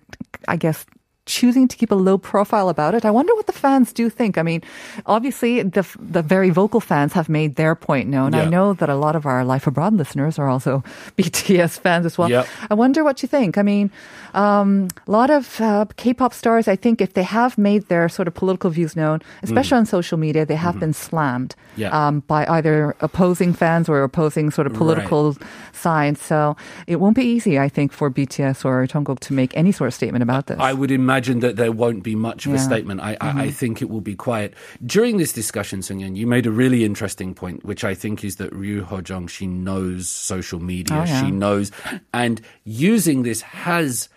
I 0.47 0.57
guess 0.57 0.85
choosing 1.27 1.67
to 1.67 1.75
keep 1.77 1.91
a 1.91 1.95
low 1.95 2.17
profile 2.17 2.69
about 2.69 2.95
it. 2.95 3.05
I 3.05 3.11
wonder 3.11 3.35
what 3.35 3.45
the 3.45 3.53
fans 3.53 3.93
do 3.93 4.09
think. 4.09 4.37
I 4.37 4.43
mean, 4.43 4.61
obviously 5.05 5.61
the 5.63 5.83
the 5.99 6.21
very 6.23 6.49
vocal 6.49 6.79
fans 6.81 7.13
have 7.13 7.29
made 7.29 7.55
their 7.55 7.75
point 7.75 8.07
known. 8.09 8.33
I 8.33 8.45
know 8.45 8.73
that 8.79 8.89
a 8.89 8.95
lot 8.95 9.15
of 9.15 9.25
our 9.25 9.43
Life 9.43 9.67
Abroad 9.67 9.93
listeners 9.93 10.39
are 10.39 10.49
also 10.49 10.83
BTS 11.17 11.79
fans 11.79 12.05
as 12.05 12.17
well. 12.17 12.29
Yep. 12.29 12.47
I 12.71 12.73
wonder 12.73 13.03
what 13.03 13.21
you 13.21 13.27
think. 13.29 13.57
I 13.57 13.63
mean, 13.63 13.91
um, 14.33 14.87
a 15.07 15.11
lot 15.11 15.29
of 15.29 15.59
uh, 15.61 15.85
K-pop 15.97 16.33
stars, 16.33 16.67
I 16.67 16.75
think, 16.75 17.01
if 17.01 17.13
they 17.13 17.23
have 17.23 17.57
made 17.57 17.87
their 17.87 18.09
sort 18.09 18.27
of 18.27 18.33
political 18.33 18.69
views 18.69 18.95
known, 18.95 19.21
especially 19.43 19.77
on 19.77 19.85
social 19.85 20.17
media, 20.17 20.45
they 20.45 20.55
have 20.55 20.79
been 20.79 20.93
slammed 20.93 21.55
Mm. 21.77 21.81
Yeah. 21.81 22.07
um, 22.07 22.23
by 22.27 22.45
either 22.47 22.95
opposing 23.01 23.53
fans 23.53 23.87
or 23.89 24.01
opposing 24.03 24.49
sort 24.51 24.65
of 24.67 24.73
political 24.73 25.35
sides. 25.73 26.19
So 26.21 26.55
it 26.87 26.95
won't 26.99 27.15
be 27.15 27.21
easy, 27.23 27.59
I 27.59 27.69
think, 27.69 27.91
for 27.93 28.09
BTS 28.09 28.65
or 28.65 28.87
Jungkook 28.87 29.19
to 29.19 29.33
make 29.33 29.55
any 29.55 29.71
sort 29.71 29.87
of 29.89 29.93
statement 29.93 30.23
about 30.23 30.43
this. 30.47 30.57
I 30.59 30.73
would 30.73 30.89
imagine 30.91 31.16
that 31.25 31.55
there 31.55 31.71
won't 31.71 32.03
be 32.03 32.15
much 32.15 32.45
of 32.45 32.51
a 32.51 32.55
Yeah. 32.55 32.61
Mm-hmm. 32.61 32.71
statement. 32.71 33.01
I, 33.01 33.17
I, 33.21 33.41
I 33.43 33.51
think 33.51 33.81
it 33.81 33.89
will 33.89 34.01
be 34.01 34.15
quiet. 34.15 34.53
During 34.85 35.17
this 35.17 35.33
discussion, 35.33 35.81
Sungyun, 35.81 36.15
you 36.15 36.27
made 36.27 36.45
a 36.45 36.51
really 36.51 36.83
interesting 36.85 37.33
point, 37.33 37.65
which 37.65 37.83
I 37.83 37.93
think 37.93 38.23
is 38.23 38.37
that 38.37 38.53
Ryu 38.53 38.83
Hojong, 38.85 39.29
she 39.29 39.47
knows 39.47 40.07
social 40.07 40.59
media. 40.59 40.97
Oh, 40.97 41.03
yeah. 41.03 41.25
She 41.25 41.31
knows, 41.31 41.71
and 42.13 42.41
using 42.63 43.23
this 43.23 43.41
has 43.41 44.09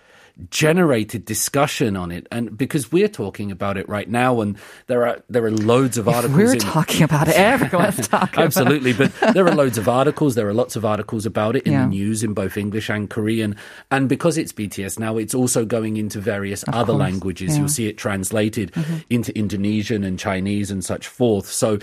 generated 0.51 1.25
discussion 1.25 1.97
on 1.97 2.11
it 2.11 2.27
and 2.31 2.57
because 2.57 2.91
we're 2.91 3.09
talking 3.09 3.51
about 3.51 3.77
it 3.77 3.89
right 3.89 4.09
now 4.09 4.41
and 4.41 4.57
there 4.87 5.07
are 5.07 5.23
there 5.29 5.45
are 5.45 5.51
loads 5.51 5.99
of 5.99 6.09
articles 6.09 6.37
We're 6.37 6.53
in, 6.55 6.59
talking 6.59 7.03
about 7.03 7.29
it. 7.29 7.37
Everyone's 7.37 8.09
talking. 8.09 8.43
Absolutely, 8.43 8.93
but 8.93 9.13
there 9.35 9.47
are 9.47 9.55
loads 9.55 9.79
of 9.79 9.89
articles. 9.89 10.35
There 10.35 10.49
are 10.49 10.55
lots 10.55 10.77
of 10.77 10.85
articles 10.85 11.27
about 11.27 11.57
it 11.57 11.65
in 11.65 11.73
Yeah. 11.73 11.83
the 11.83 11.89
news 11.91 12.23
in 12.23 12.35
both 12.35 12.57
English 12.57 12.89
and 12.89 13.09
Korean. 13.11 13.57
And 13.91 14.09
because 14.09 14.39
it's 14.39 14.53
BTS 14.53 14.99
now, 14.99 15.17
it's 15.19 15.35
also 15.35 15.65
going 15.65 15.97
into 15.97 16.21
various 16.21 16.65
other 16.69 16.93
course, 16.93 17.01
languages. 17.01 17.49
yeah. 17.49 17.53
Mm-hmm. 17.55 17.61
You'll 17.61 17.69
see 17.69 17.87
it 17.89 17.99
translated 17.99 18.73
into 19.11 19.37
Indonesian 19.37 20.05
and 20.05 20.19
Chinese 20.19 20.71
and 20.71 20.85
such 20.85 21.07
forth. 21.09 21.47
So 21.47 21.79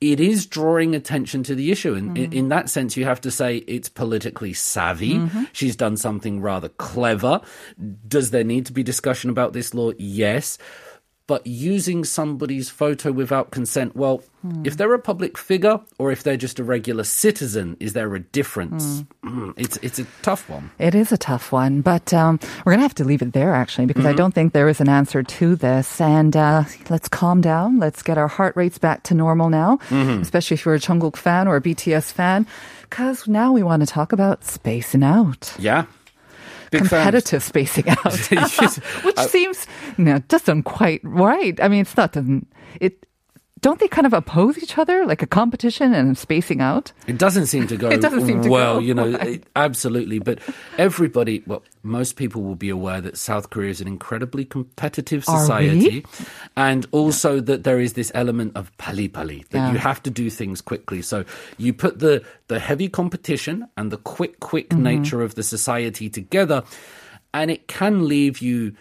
it 0.00 0.18
is 0.18 0.46
drawing 0.46 0.94
attention 0.94 1.42
to 1.44 1.54
the 1.54 1.70
issue. 1.70 1.94
And 1.94 2.16
in, 2.16 2.32
in 2.32 2.48
that 2.48 2.70
sense, 2.70 2.96
you 2.96 3.04
have 3.04 3.20
to 3.22 3.30
say 3.30 3.58
it's 3.58 3.88
politically 3.88 4.54
savvy. 4.54 5.14
Mm-hmm. 5.14 5.44
She's 5.52 5.76
done 5.76 5.96
something 5.96 6.40
rather 6.40 6.70
clever. 6.70 7.40
Does 8.08 8.30
there 8.30 8.44
need 8.44 8.66
to 8.66 8.72
be 8.72 8.82
discussion 8.82 9.28
about 9.28 9.52
this 9.52 9.74
law? 9.74 9.92
Yes. 9.98 10.56
But 11.30 11.46
using 11.46 12.02
somebody's 12.04 12.68
photo 12.70 13.12
without 13.12 13.52
consent, 13.52 13.94
well, 13.94 14.18
Hmm. 14.42 14.62
if 14.64 14.74
they're 14.76 14.94
a 14.94 14.98
public 14.98 15.36
figure 15.38 15.78
or 15.98 16.10
if 16.10 16.22
they're 16.24 16.40
just 16.46 16.58
a 16.58 16.64
regular 16.64 17.04
citizen, 17.04 17.76
is 17.78 17.92
there 17.92 18.14
a 18.16 18.20
difference? 18.38 19.04
Mm, 19.22 19.52
It's 19.56 19.76
it's 19.86 19.98
a 20.00 20.06
tough 20.22 20.48
one. 20.48 20.70
It 20.78 20.94
is 20.94 21.12
a 21.12 21.18
tough 21.18 21.52
one, 21.52 21.82
but 21.82 22.12
um, 22.14 22.40
we're 22.64 22.72
going 22.72 22.80
to 22.80 22.88
have 22.90 22.94
to 22.96 23.04
leave 23.04 23.22
it 23.22 23.32
there 23.32 23.52
actually 23.62 23.86
because 23.86 24.06
I 24.06 24.14
don't 24.20 24.34
think 24.34 24.52
there 24.52 24.70
is 24.70 24.80
an 24.80 24.88
answer 24.88 25.22
to 25.22 25.46
this. 25.56 26.00
And 26.00 26.34
uh, 26.34 26.64
let's 26.88 27.08
calm 27.08 27.40
down. 27.42 27.78
Let's 27.78 28.02
get 28.02 28.16
our 28.18 28.28
heart 28.28 28.56
rates 28.56 28.78
back 28.78 29.02
to 29.04 29.14
normal 29.14 29.50
now, 29.50 29.78
especially 30.24 30.54
if 30.56 30.64
you're 30.64 30.74
a 30.74 30.80
Jungkook 30.80 31.16
fan 31.16 31.46
or 31.46 31.54
a 31.56 31.60
BTS 31.60 32.10
fan, 32.12 32.46
because 32.88 33.28
now 33.28 33.52
we 33.52 33.62
want 33.62 33.80
to 33.82 33.86
talk 33.86 34.12
about 34.12 34.42
spacing 34.44 35.04
out. 35.04 35.54
Yeah. 35.58 35.84
Big 36.70 36.80
fans. 36.86 36.90
competitive 36.90 37.42
spacing 37.42 37.88
out, 37.88 37.98
which 39.04 39.18
seems 39.18 39.66
you 39.98 40.04
know 40.04 40.18
doesn't 40.28 40.62
quite 40.64 41.00
right. 41.04 41.60
I 41.62 41.68
mean, 41.68 41.82
it's 41.82 41.96
not 41.96 42.12
doesn't 42.12 42.46
it. 42.80 43.06
Don't 43.62 43.78
they 43.78 43.88
kind 43.88 44.06
of 44.06 44.14
oppose 44.14 44.56
each 44.56 44.78
other, 44.78 45.04
like 45.04 45.20
a 45.22 45.26
competition 45.26 45.92
and 45.92 46.16
spacing 46.16 46.62
out? 46.62 46.92
It 47.06 47.18
doesn't 47.18 47.46
seem 47.46 47.66
to 47.66 47.76
go 47.82 47.88
It 47.90 48.00
doesn't 48.00 48.24
seem 48.26 48.40
to 48.42 48.48
well, 48.48 48.74
go, 48.76 48.80
you 48.80 48.94
know, 48.94 49.06
it- 49.20 49.44
absolutely. 49.54 50.18
But 50.18 50.38
everybody, 50.78 51.42
well, 51.46 51.62
most 51.82 52.16
people 52.16 52.42
will 52.42 52.54
be 52.56 52.70
aware 52.70 53.00
that 53.02 53.18
South 53.18 53.50
Korea 53.50 53.70
is 53.70 53.80
an 53.80 53.86
incredibly 53.88 54.44
competitive 54.46 55.24
society. 55.24 56.04
And 56.56 56.86
also 56.90 57.40
that 57.40 57.64
there 57.64 57.80
is 57.80 57.92
this 57.92 58.10
element 58.14 58.56
of 58.56 58.74
pali 58.78 59.08
pali, 59.08 59.44
that 59.50 59.58
Yeah. 59.58 59.72
you 59.72 59.78
have 59.78 60.02
to 60.04 60.10
do 60.10 60.30
things 60.30 60.60
quickly. 60.62 61.02
So 61.02 61.24
you 61.58 61.72
put 61.74 61.98
the, 61.98 62.24
the 62.48 62.58
heavy 62.58 62.88
competition 62.88 63.66
and 63.76 63.90
the 63.92 63.98
quick, 63.98 64.40
quick 64.40 64.70
Mm-hmm. 64.70 64.82
nature 64.82 65.20
of 65.22 65.34
the 65.34 65.42
society 65.42 66.08
together, 66.08 66.62
and 67.34 67.50
it 67.50 67.66
can 67.68 68.06
leave 68.08 68.38
you 68.40 68.74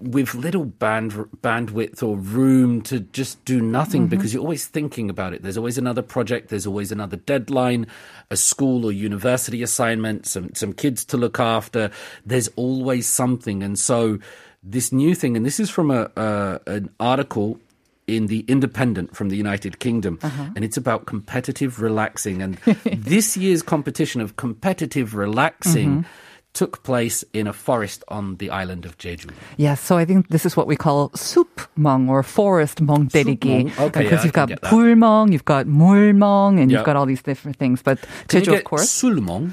with 0.00 0.34
little 0.34 0.64
band 0.64 1.12
bandwidth 1.42 2.02
or 2.02 2.16
room 2.16 2.80
to 2.82 3.00
just 3.00 3.44
do 3.44 3.60
nothing 3.60 4.02
Mm-hmm. 4.02 4.08
because 4.10 4.32
you're 4.32 4.42
always 4.42 4.66
thinking 4.66 5.10
about 5.10 5.34
it. 5.34 5.42
There's 5.42 5.56
always 5.58 5.78
another 5.78 6.02
project. 6.02 6.48
There's 6.48 6.66
always 6.66 6.90
another 6.90 7.16
deadline, 7.16 7.86
a 8.30 8.36
school 8.36 8.84
or 8.86 8.92
university 8.92 9.62
assignment, 9.62 10.26
some 10.26 10.54
some 10.54 10.72
kids 10.72 11.04
to 11.06 11.16
look 11.16 11.38
after. 11.38 11.90
There's 12.24 12.48
always 12.56 13.06
something, 13.06 13.62
and 13.62 13.78
so 13.78 14.18
this 14.62 14.92
new 14.92 15.14
thing, 15.14 15.36
and 15.36 15.44
this 15.44 15.60
is 15.60 15.70
from 15.70 15.90
a 15.90 16.10
uh, 16.16 16.58
an 16.66 16.90
article 16.98 17.58
in 18.06 18.26
the 18.26 18.44
Independent 18.48 19.14
from 19.14 19.28
the 19.28 19.36
United 19.36 19.78
Kingdom, 19.78 20.18
and 20.22 20.64
it's 20.64 20.76
about 20.76 21.06
competitive 21.06 21.80
relaxing. 21.80 22.42
And 22.42 22.54
this 22.84 23.36
year's 23.36 23.62
competition 23.62 24.20
of 24.20 24.36
competitive 24.36 25.14
relaxing 25.14 26.04
took 26.52 26.82
place 26.82 27.24
in 27.32 27.46
a 27.46 27.52
forest 27.52 28.02
on 28.08 28.36
the 28.36 28.50
island 28.50 28.84
of 28.84 28.98
Jeju. 28.98 29.30
Yeah, 29.56 29.74
so 29.74 29.96
I 29.96 30.04
think 30.04 30.28
this 30.28 30.44
is 30.44 30.56
what 30.56 30.66
we 30.66 30.76
call 30.76 31.10
soup 31.14 31.60
mong 31.78 32.08
or 32.08 32.22
forest 32.22 32.82
mong 32.82 33.10
derigi. 33.10 33.70
Okay, 33.78 34.02
because 34.02 34.18
yeah, 34.18 34.24
you've 34.24 34.32
got 34.32 34.48
pulmong, 34.62 35.32
you've 35.32 35.44
got 35.44 35.66
mulmong, 35.66 36.60
and 36.60 36.70
yep. 36.70 36.78
you've 36.78 36.86
got 36.86 36.96
all 36.96 37.06
these 37.06 37.22
different 37.22 37.56
things. 37.56 37.82
But 37.82 38.00
Can 38.28 38.42
Jeju, 38.42 38.58
of 38.58 38.64
course. 38.64 38.88
Sulmong. 38.88 39.52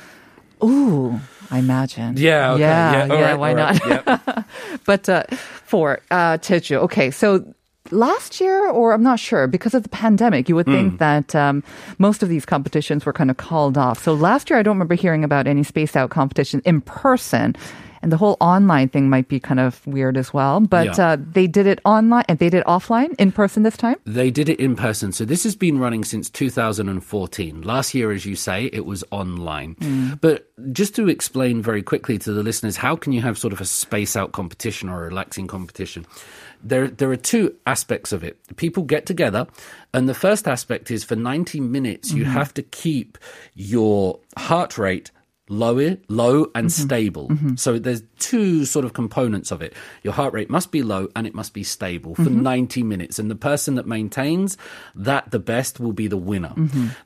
Ooh, 0.64 1.20
I 1.52 1.60
imagine. 1.60 2.18
Yeah, 2.18 2.54
okay. 2.54 2.62
yeah, 2.62 2.92
yeah, 2.92 3.14
yeah 3.14 3.22
right, 3.22 3.40
why 3.40 3.54
right, 3.54 3.80
not? 3.86 4.06
Yep. 4.08 4.46
but 4.86 5.10
uh, 5.10 5.24
for 5.66 6.00
uh, 6.10 6.38
Jeju, 6.38 6.78
okay, 6.78 7.12
so 7.12 7.46
last 7.92 8.40
year, 8.42 8.70
or 8.70 8.94
I'm 8.94 9.04
not 9.04 9.20
sure, 9.20 9.48
because 9.48 9.74
of 9.74 9.84
the 9.84 9.90
pandemic, 9.90 10.48
you 10.50 10.56
would 10.56 10.66
think 10.66 10.94
Hmm. 10.94 10.98
that 10.98 11.36
um, 11.36 11.64
most 11.98 12.24
of 12.24 12.30
these 12.30 12.46
competitions 12.46 13.06
were 13.06 13.14
kind 13.14 13.30
of 13.32 13.38
called 13.38 13.78
off. 13.78 14.04
So 14.04 14.14
last 14.14 14.50
year, 14.50 14.60
I 14.60 14.64
don't 14.64 14.76
remember 14.76 14.96
hearing 14.96 15.24
about 15.24 15.48
any 15.48 15.64
spaced 15.64 15.96
out 15.98 16.10
competition 16.10 16.62
in 16.66 16.82
person. 16.82 17.56
And 18.02 18.12
the 18.12 18.18
whole 18.18 18.38
online 18.40 18.90
thing 18.90 19.10
might 19.10 19.28
be 19.28 19.40
kind 19.40 19.60
of 19.60 19.86
weird 19.88 20.18
as 20.18 20.34
well. 20.34 20.60
But 20.60 20.98
Yeah. 20.98 21.08
uh, 21.14 21.18
they 21.20 21.48
did 21.48 21.66
it 21.68 21.80
online 21.86 22.24
and 22.28 22.40
they 22.40 22.50
did 22.50 22.60
it 22.62 22.66
offline, 22.66 23.14
in 23.18 23.32
person 23.32 23.64
this 23.64 23.78
time. 23.78 23.96
They 24.06 24.30
did 24.32 24.50
it 24.50 24.60
in 24.60 24.76
person. 24.76 25.12
So 25.12 25.26
this 25.26 25.44
has 25.44 25.56
been 25.56 25.80
running 25.80 26.04
since 26.04 26.30
2014. 26.30 27.62
Last 27.62 27.94
year, 27.94 28.12
as 28.12 28.26
you 28.26 28.36
say, 28.36 28.66
it 28.74 28.86
was 28.86 29.04
online. 29.12 29.76
But 30.22 30.50
just 30.72 30.96
to 30.96 31.08
explain 31.10 31.62
very 31.62 31.82
quickly 31.82 32.18
to 32.20 32.32
the 32.34 32.44
listeners, 32.44 32.78
how 32.78 32.96
can 32.96 33.14
you 33.14 33.22
have 33.22 33.38
sort 33.38 33.54
of 33.54 33.62
a 33.62 33.66
space 33.66 34.16
out 34.16 34.32
competition 34.32 34.90
or 34.90 35.04
a 35.04 35.08
relaxing 35.08 35.48
competition? 35.48 36.06
There, 36.64 36.88
there 36.88 37.12
are 37.12 37.16
two 37.18 37.54
aspects 37.68 38.12
of 38.12 38.24
it. 38.24 38.38
People 38.56 38.84
get 38.84 39.06
together, 39.06 39.46
and 39.94 40.10
the 40.10 40.16
first 40.16 40.48
aspect 40.48 40.90
is 40.90 41.04
for 41.04 41.16
90 41.16 41.60
minutes, 41.60 42.12
you 42.12 42.26
have 42.26 42.52
to 42.56 42.64
keep 42.64 43.18
your 43.54 44.20
heart 44.38 44.78
rate 44.78 45.12
lower, 45.50 45.98
low 46.08 46.52
and 46.56 46.68
mm-hmm. 46.68 46.84
stable. 46.84 47.30
Mm-hmm. 47.30 47.56
So 47.56 47.80
there's 47.80 48.04
two 48.20 48.66
sort 48.66 48.86
of 48.86 48.94
components 48.94 49.52
of 49.52 49.62
it. 49.62 49.74
Your 50.04 50.14
heart 50.14 50.34
rate 50.34 50.50
must 50.50 50.72
be 50.72 50.84
low 50.84 51.10
and 51.16 51.26
it 51.26 51.34
must 51.34 51.54
be 51.54 51.64
stable 51.64 52.16
for 52.16 52.24
mm-hmm. 52.24 52.44
90 52.44 52.84
minutes. 52.84 53.20
And 53.20 53.32
the 53.32 53.36
person 53.36 53.76
that 53.76 53.88
maintains 53.88 54.58
that 54.96 55.32
the 55.32 55.40
best 55.40 55.80
will 55.80 55.94
be 55.94 56.08
the 56.08 56.18
winner. 56.18 56.54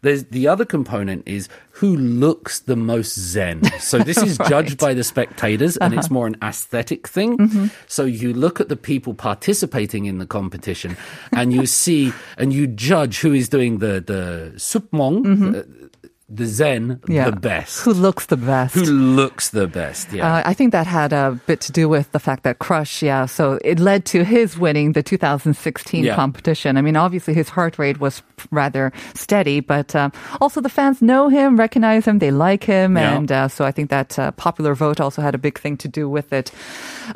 There's 0.01 0.25
the 0.25 0.48
other 0.48 0.65
component 0.65 1.27
is 1.27 1.50
who 1.71 1.95
looks 1.95 2.60
the 2.60 2.75
most 2.75 3.17
zen. 3.17 3.63
So 3.79 4.00
this 4.00 4.17
is 4.24 4.38
judged 4.38 4.77
by 4.77 4.93
the 4.93 5.03
spectators 5.03 5.77
and 5.77 5.93
it's 5.93 6.05
uh-huh. 6.05 6.13
more 6.13 6.27
an 6.27 6.38
aesthetic 6.41 7.07
thing. 7.07 7.71
So 7.88 8.05
you 8.05 8.33
look 8.33 8.60
at 8.60 8.69
the 8.69 8.75
people 8.75 9.13
participating 9.13 10.05
in 10.05 10.17
the 10.17 10.25
competition 10.25 10.98
and 11.31 11.53
you 11.53 11.65
see 11.65 12.13
and 12.38 12.53
you 12.53 12.67
judge 12.67 13.19
who 13.19 13.33
is 13.33 13.50
doing 13.50 13.79
the 13.79 14.01
the 14.01 14.53
supmong, 14.55 15.55
uh, 15.55 15.88
the 16.33 16.45
Zen 16.45 17.00
Yeah. 17.07 17.29
the 17.29 17.35
best. 17.35 17.83
Who 17.83 17.93
looks 17.93 18.27
the 18.27 18.38
best? 18.38 18.75
Who 18.75 18.83
looks 18.83 19.50
the 19.50 19.67
best? 19.67 20.13
Yeah. 20.13 20.35
Uh, 20.35 20.41
I 20.45 20.53
think 20.53 20.71
that 20.71 20.88
had 20.88 21.11
a 21.11 21.38
bit 21.45 21.59
to 21.61 21.71
do 21.73 21.89
with 21.89 22.11
the 22.13 22.19
fact 22.19 22.43
that 22.43 22.59
Crush, 22.59 23.01
yeah, 23.03 23.25
so 23.25 23.59
it 23.65 23.79
led 23.79 24.05
to 24.05 24.23
his 24.23 24.57
winning 24.57 24.93
the 24.93 25.03
2016 25.03 26.05
Yeah. 26.05 26.15
competition. 26.15 26.77
I 26.77 26.81
mean, 26.81 26.95
obviously 26.95 27.33
his 27.33 27.50
heart 27.50 27.77
rate 27.77 28.00
was 28.00 28.23
rather 28.50 28.93
steady, 29.13 29.59
but 29.59 29.93
um, 29.95 30.11
also 30.39 30.61
the 30.61 30.69
fans 30.69 31.01
know 31.01 31.27
him, 31.27 31.57
recognize 31.57 32.05
him, 32.05 32.19
they 32.19 32.31
like 32.31 32.63
him, 32.63 32.95
Yeah. 32.95 33.17
and 33.17 33.31
uh, 33.31 33.47
so 33.50 33.65
I 33.65 33.71
think 33.71 33.89
that 33.89 34.17
uh, 34.17 34.31
popular 34.31 34.73
vote 34.73 35.01
also 35.01 35.21
had 35.21 35.35
a 35.35 35.38
big 35.39 35.59
thing 35.59 35.75
to 35.77 35.88
do 35.89 36.07
with 36.09 36.31
it. 36.31 36.51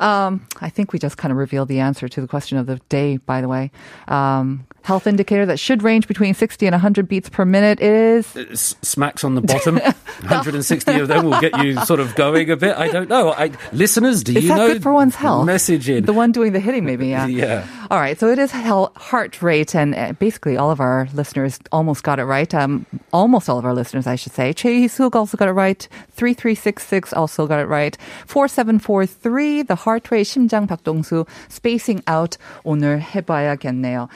Um, 0.00 0.42
I 0.60 0.68
think 0.68 0.92
we 0.92 0.98
just 0.98 1.16
kind 1.16 1.32
of 1.32 1.38
revealed 1.38 1.68
the 1.68 1.80
answer 1.80 2.06
to 2.08 2.20
the 2.20 2.28
question 2.28 2.58
of 2.58 2.66
the 2.66 2.76
day, 2.90 3.16
by 3.16 3.40
the 3.40 3.48
way. 3.48 3.70
Um, 4.08 4.66
health 4.85 5.05
indicator 5.07 5.45
that 5.45 5.59
should 5.59 5.83
range 5.83 6.07
between 6.07 6.33
60 6.33 6.65
and 6.65 6.73
100 6.73 7.07
beats 7.07 7.29
per 7.29 7.45
minute 7.45 7.79
is 7.81 8.35
S- 8.35 8.75
smacks 8.81 9.23
on 9.23 9.35
the 9.35 9.41
bottom. 9.41 9.75
160 9.77 10.91
of 10.99 11.07
them 11.07 11.25
will 11.25 11.39
get 11.39 11.57
you 11.63 11.75
sort 11.85 11.99
of 11.99 12.15
going 12.15 12.49
a 12.49 12.57
bit. 12.57 12.75
I 12.77 12.87
don't 12.89 13.09
know. 13.09 13.31
I, 13.31 13.51
listeners, 13.73 14.23
do 14.23 14.35
Is 14.35 14.43
you 14.43 14.49
that 14.49 14.57
know? 14.57 14.67
good 14.73 14.81
for 14.83 14.91
one's 14.91 15.15
health? 15.15 15.45
Message 15.45 15.89
in. 15.89 16.05
The 16.05 16.13
one 16.13 16.31
doing 16.31 16.53
the 16.53 16.59
hitting, 16.59 16.85
maybe, 16.85 17.07
yeah. 17.07 17.25
Yeah. 17.27 17.67
All 17.89 17.99
right, 17.99 18.17
so 18.17 18.27
it 18.29 18.39
is 18.39 18.51
hel- 18.51 18.91
heart 18.95 19.41
rate, 19.41 19.75
and 19.75 19.93
uh, 19.95 20.13
basically 20.13 20.55
all 20.57 20.71
of 20.71 20.79
our 20.79 21.07
listeners 21.13 21.59
almost 21.71 22.03
got 22.03 22.19
it 22.19 22.23
right. 22.25 22.53
Um, 22.55 22.85
almost 23.13 23.49
all 23.49 23.57
of 23.59 23.65
our 23.65 23.73
listeners, 23.73 24.07
I 24.07 24.15
should 24.15 24.31
say. 24.33 24.53
Choi 24.53 24.87
Suk 24.87 25.15
also 25.15 25.37
got 25.37 25.49
it 25.49 25.53
right. 25.53 25.87
3366 26.15 27.13
also 27.13 27.47
got 27.47 27.59
it 27.59 27.65
right. 27.67 27.97
4743, 28.27 29.63
the 29.63 29.75
heart 29.75 30.09
rate, 30.11 30.25
심장 30.27 30.67
박동수, 30.67 31.25
spacing 31.49 32.01
out, 32.07 32.37
오늘 32.63 33.01
해봐야겠네요. 33.01 34.07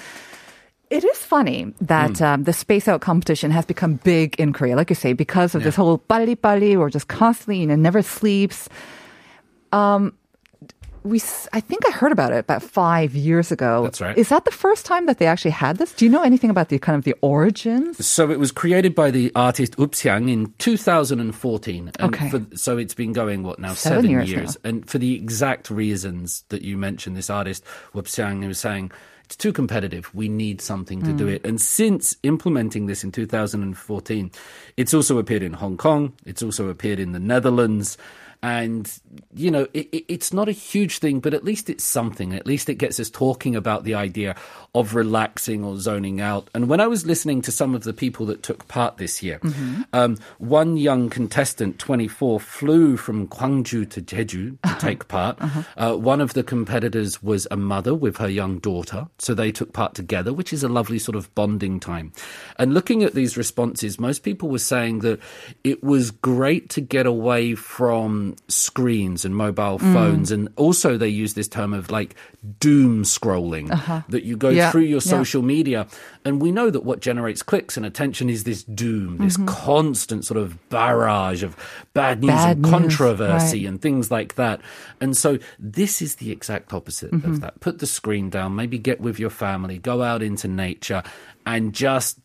It 0.91 1.05
is 1.05 1.19
funny 1.19 1.73
that 1.81 2.13
mm. 2.13 2.23
um, 2.23 2.45
the 2.45 2.53
space 2.53 2.89
out 2.89 3.01
competition 3.01 3.53
has 3.53 3.65
become 3.65 3.95
big 3.95 4.35
in 4.41 4.53
Korea, 4.53 4.75
like 4.75 4.91
you 4.91 4.97
say, 4.97 5.13
because 5.13 5.55
of 5.55 5.63
yeah. 5.63 5.67
this 5.67 5.77
whole 5.77 5.99
pali 5.99 6.35
pali 6.35 6.75
or 6.75 6.91
just 6.91 7.07
constantly, 7.07 7.61
you 7.61 7.67
know, 7.67 7.77
never 7.77 8.03
sleeps. 8.03 8.69
Um, 9.71 10.15
we, 11.03 11.19
I 11.53 11.61
think 11.61 11.87
I 11.89 11.93
heard 11.93 12.13
about 12.13 12.33
it 12.33 12.39
about 12.39 12.63
five 12.63 13.15
years 13.15 13.51
ago. 13.51 13.85
That's 13.85 14.01
right. 14.01 14.19
Is 14.19 14.29
that 14.29 14.45
the 14.45 14.51
first 14.51 14.85
time 14.85 15.07
that 15.07 15.19
they 15.19 15.27
actually 15.27 15.53
had 15.53 15.79
this? 15.79 15.93
Do 15.93 16.05
you 16.05 16.11
know 16.11 16.23
anything 16.23 16.51
about 16.51 16.69
the 16.69 16.79
kind 16.79 16.97
of 16.97 17.05
the 17.05 17.15
origins? 17.23 18.05
So 18.05 18.31
it 18.31 18.39
was 18.39 18.53
created 18.53 18.95
by 18.95 19.11
the 19.11 19.33
artist 19.35 19.77
Woopsyang 19.77 20.31
in 20.31 20.53
2014. 20.59 21.93
And 21.99 22.15
okay. 22.15 22.31
For, 22.31 22.45
so 22.55 22.77
it's 22.77 22.95
been 22.95 23.13
going 23.13 23.45
what 23.45 23.59
now 23.59 23.75
seven, 23.75 23.99
seven 23.99 24.11
years, 24.11 24.31
years. 24.31 24.57
and 24.63 24.89
for 24.89 24.99
the 24.99 25.15
exact 25.15 25.71
reasons 25.71 26.45
that 26.49 26.63
you 26.63 26.77
mentioned, 26.77 27.17
this 27.17 27.31
artist 27.31 27.65
Woopsyang 27.95 28.47
was 28.47 28.59
saying 28.59 28.91
it's 29.31 29.37
too 29.37 29.53
competitive. 29.53 30.13
We 30.13 30.29
need 30.29 30.61
something 30.61 31.03
to 31.03 31.13
do 31.13 31.27
Mm. 31.27 31.35
it. 31.35 31.47
And 31.47 31.61
since 31.61 32.17
implementing 32.25 32.87
this 32.87 33.05
in 33.05 33.13
2014, 33.13 34.33
it's 34.77 34.93
also 34.93 35.19
appeared 35.19 35.45
in 35.45 35.53
Hong 35.53 35.77
Kong. 35.77 36.15
It's 36.27 36.43
also 36.43 36.67
appeared 36.69 36.99
in 36.99 37.13
the 37.13 37.21
Netherlands. 37.21 37.97
And, 38.43 38.91
you 39.35 39.51
know, 39.51 39.67
it, 39.75 39.89
it, 39.93 40.05
it's 40.09 40.33
not 40.33 40.49
a 40.49 40.53
huge 40.53 40.99
thing, 40.99 41.21
but 41.21 41.35
at 41.35 41.45
least 41.45 41.69
it's 41.69 41.85
something. 41.85 42.35
At 42.35 42.47
least 42.47 42.69
it 42.69 42.77
gets 42.77 42.99
us 42.99 43.11
talking 43.11 43.55
about 43.55 43.85
the 43.85 43.95
idea 43.95 44.35
of 44.75 44.95
relaxing 44.95 45.65
or 45.65 45.77
zoning 45.79 46.21
out. 46.21 46.49
And 46.55 46.69
when 46.69 46.81
I 46.81 46.87
was 46.87 47.05
listening 47.05 47.43
to 47.43 47.53
some 47.53 47.75
of 47.75 47.85
the 47.85 47.93
people 47.93 48.25
that 48.27 48.43
took 48.43 48.67
part 48.69 48.97
this 48.97 49.23
year, 49.23 49.41
um, 49.93 50.17
one 50.39 50.77
young 50.77 51.11
contestant, 51.11 51.79
24, 51.79 52.41
flew 52.41 52.97
from 52.97 53.29
Gwangju 53.29 53.91
to 53.91 54.01
Jeju 54.01 54.59
to 54.63 54.77
take 54.81 55.09
part. 55.09 55.39
Uh, 55.77 55.97
one 55.97 56.21
of 56.21 56.35
the 56.35 56.43
competitors 56.43 57.23
was 57.23 57.47
a 57.51 57.57
mother 57.57 57.95
with 57.95 58.19
her 58.19 58.29
young 58.29 58.59
daughter. 58.59 59.09
So 59.19 59.35
they 59.35 59.53
took 59.53 59.73
part 59.73 59.95
together, 59.95 60.33
which 60.33 60.53
is 60.53 60.63
a 60.63 60.69
lovely 60.69 60.99
sort 60.99 61.17
of 61.17 61.35
bonding 61.35 61.81
time. 61.81 62.13
And 62.57 62.73
looking 62.73 63.03
at 63.03 63.15
these 63.15 63.37
responses, 63.37 63.99
most 64.01 64.23
people 64.23 64.49
were 64.49 64.59
saying 64.59 65.01
that 65.01 65.21
it 65.65 65.83
was 65.83 66.11
great 66.11 66.71
to 66.71 66.81
get 66.81 67.07
away 67.07 67.55
from 67.55 68.30
screens 68.49 69.25
and 69.25 69.35
mobile 69.37 69.79
Mm. 69.79 69.93
phones. 69.93 70.31
And 70.31 70.49
also, 70.57 70.97
they 70.97 71.09
use 71.09 71.35
this 71.35 71.49
term 71.49 71.73
of 71.73 71.91
like 71.91 72.15
doom 72.59 73.03
scrolling 73.05 73.69
that 74.09 74.25
you 74.25 74.37
go 74.37 74.49
Yeah, 74.49 74.71
through 74.71 74.83
your 74.83 75.01
yeah. 75.05 75.11
social 75.11 75.43
media. 75.43 75.87
And 76.25 76.41
we 76.41 76.53
know 76.53 76.71
that 76.71 76.85
what 76.85 77.01
generates 77.01 77.43
clicks 77.43 77.77
and 77.77 77.85
attention 77.87 78.29
is 78.31 78.45
this 78.45 78.63
doom, 78.65 79.19
this 79.19 79.37
constant 79.47 80.25
sort 80.25 80.39
of 80.39 80.57
barrage 80.71 81.43
of 81.43 81.57
bad 81.95 82.21
news 82.23 82.31
Mm-hmm. 82.31 82.37
Bad 82.41 82.51
and 82.57 82.63
news, 82.63 82.71
controversy 82.71 83.61
right. 83.65 83.69
and 83.69 83.83
things 83.83 84.11
like 84.11 84.35
that. 84.37 84.61
And 85.01 85.17
so 85.17 85.39
this 85.59 86.01
is 86.03 86.17
the 86.17 86.31
exact 86.31 86.73
opposite 86.73 87.11
Mm-hmm. 87.11 87.31
of 87.31 87.41
that. 87.41 87.61
Put 87.61 87.79
the 87.79 87.87
screen 87.87 88.31
down, 88.31 88.55
maybe 88.57 88.79
get 88.79 89.01
with 89.01 89.19
your 89.19 89.31
family, 89.31 89.79
go 89.79 90.03
out 90.03 90.23
into 90.23 90.49
nature 90.49 91.03
and 91.47 91.73
just 91.73 92.19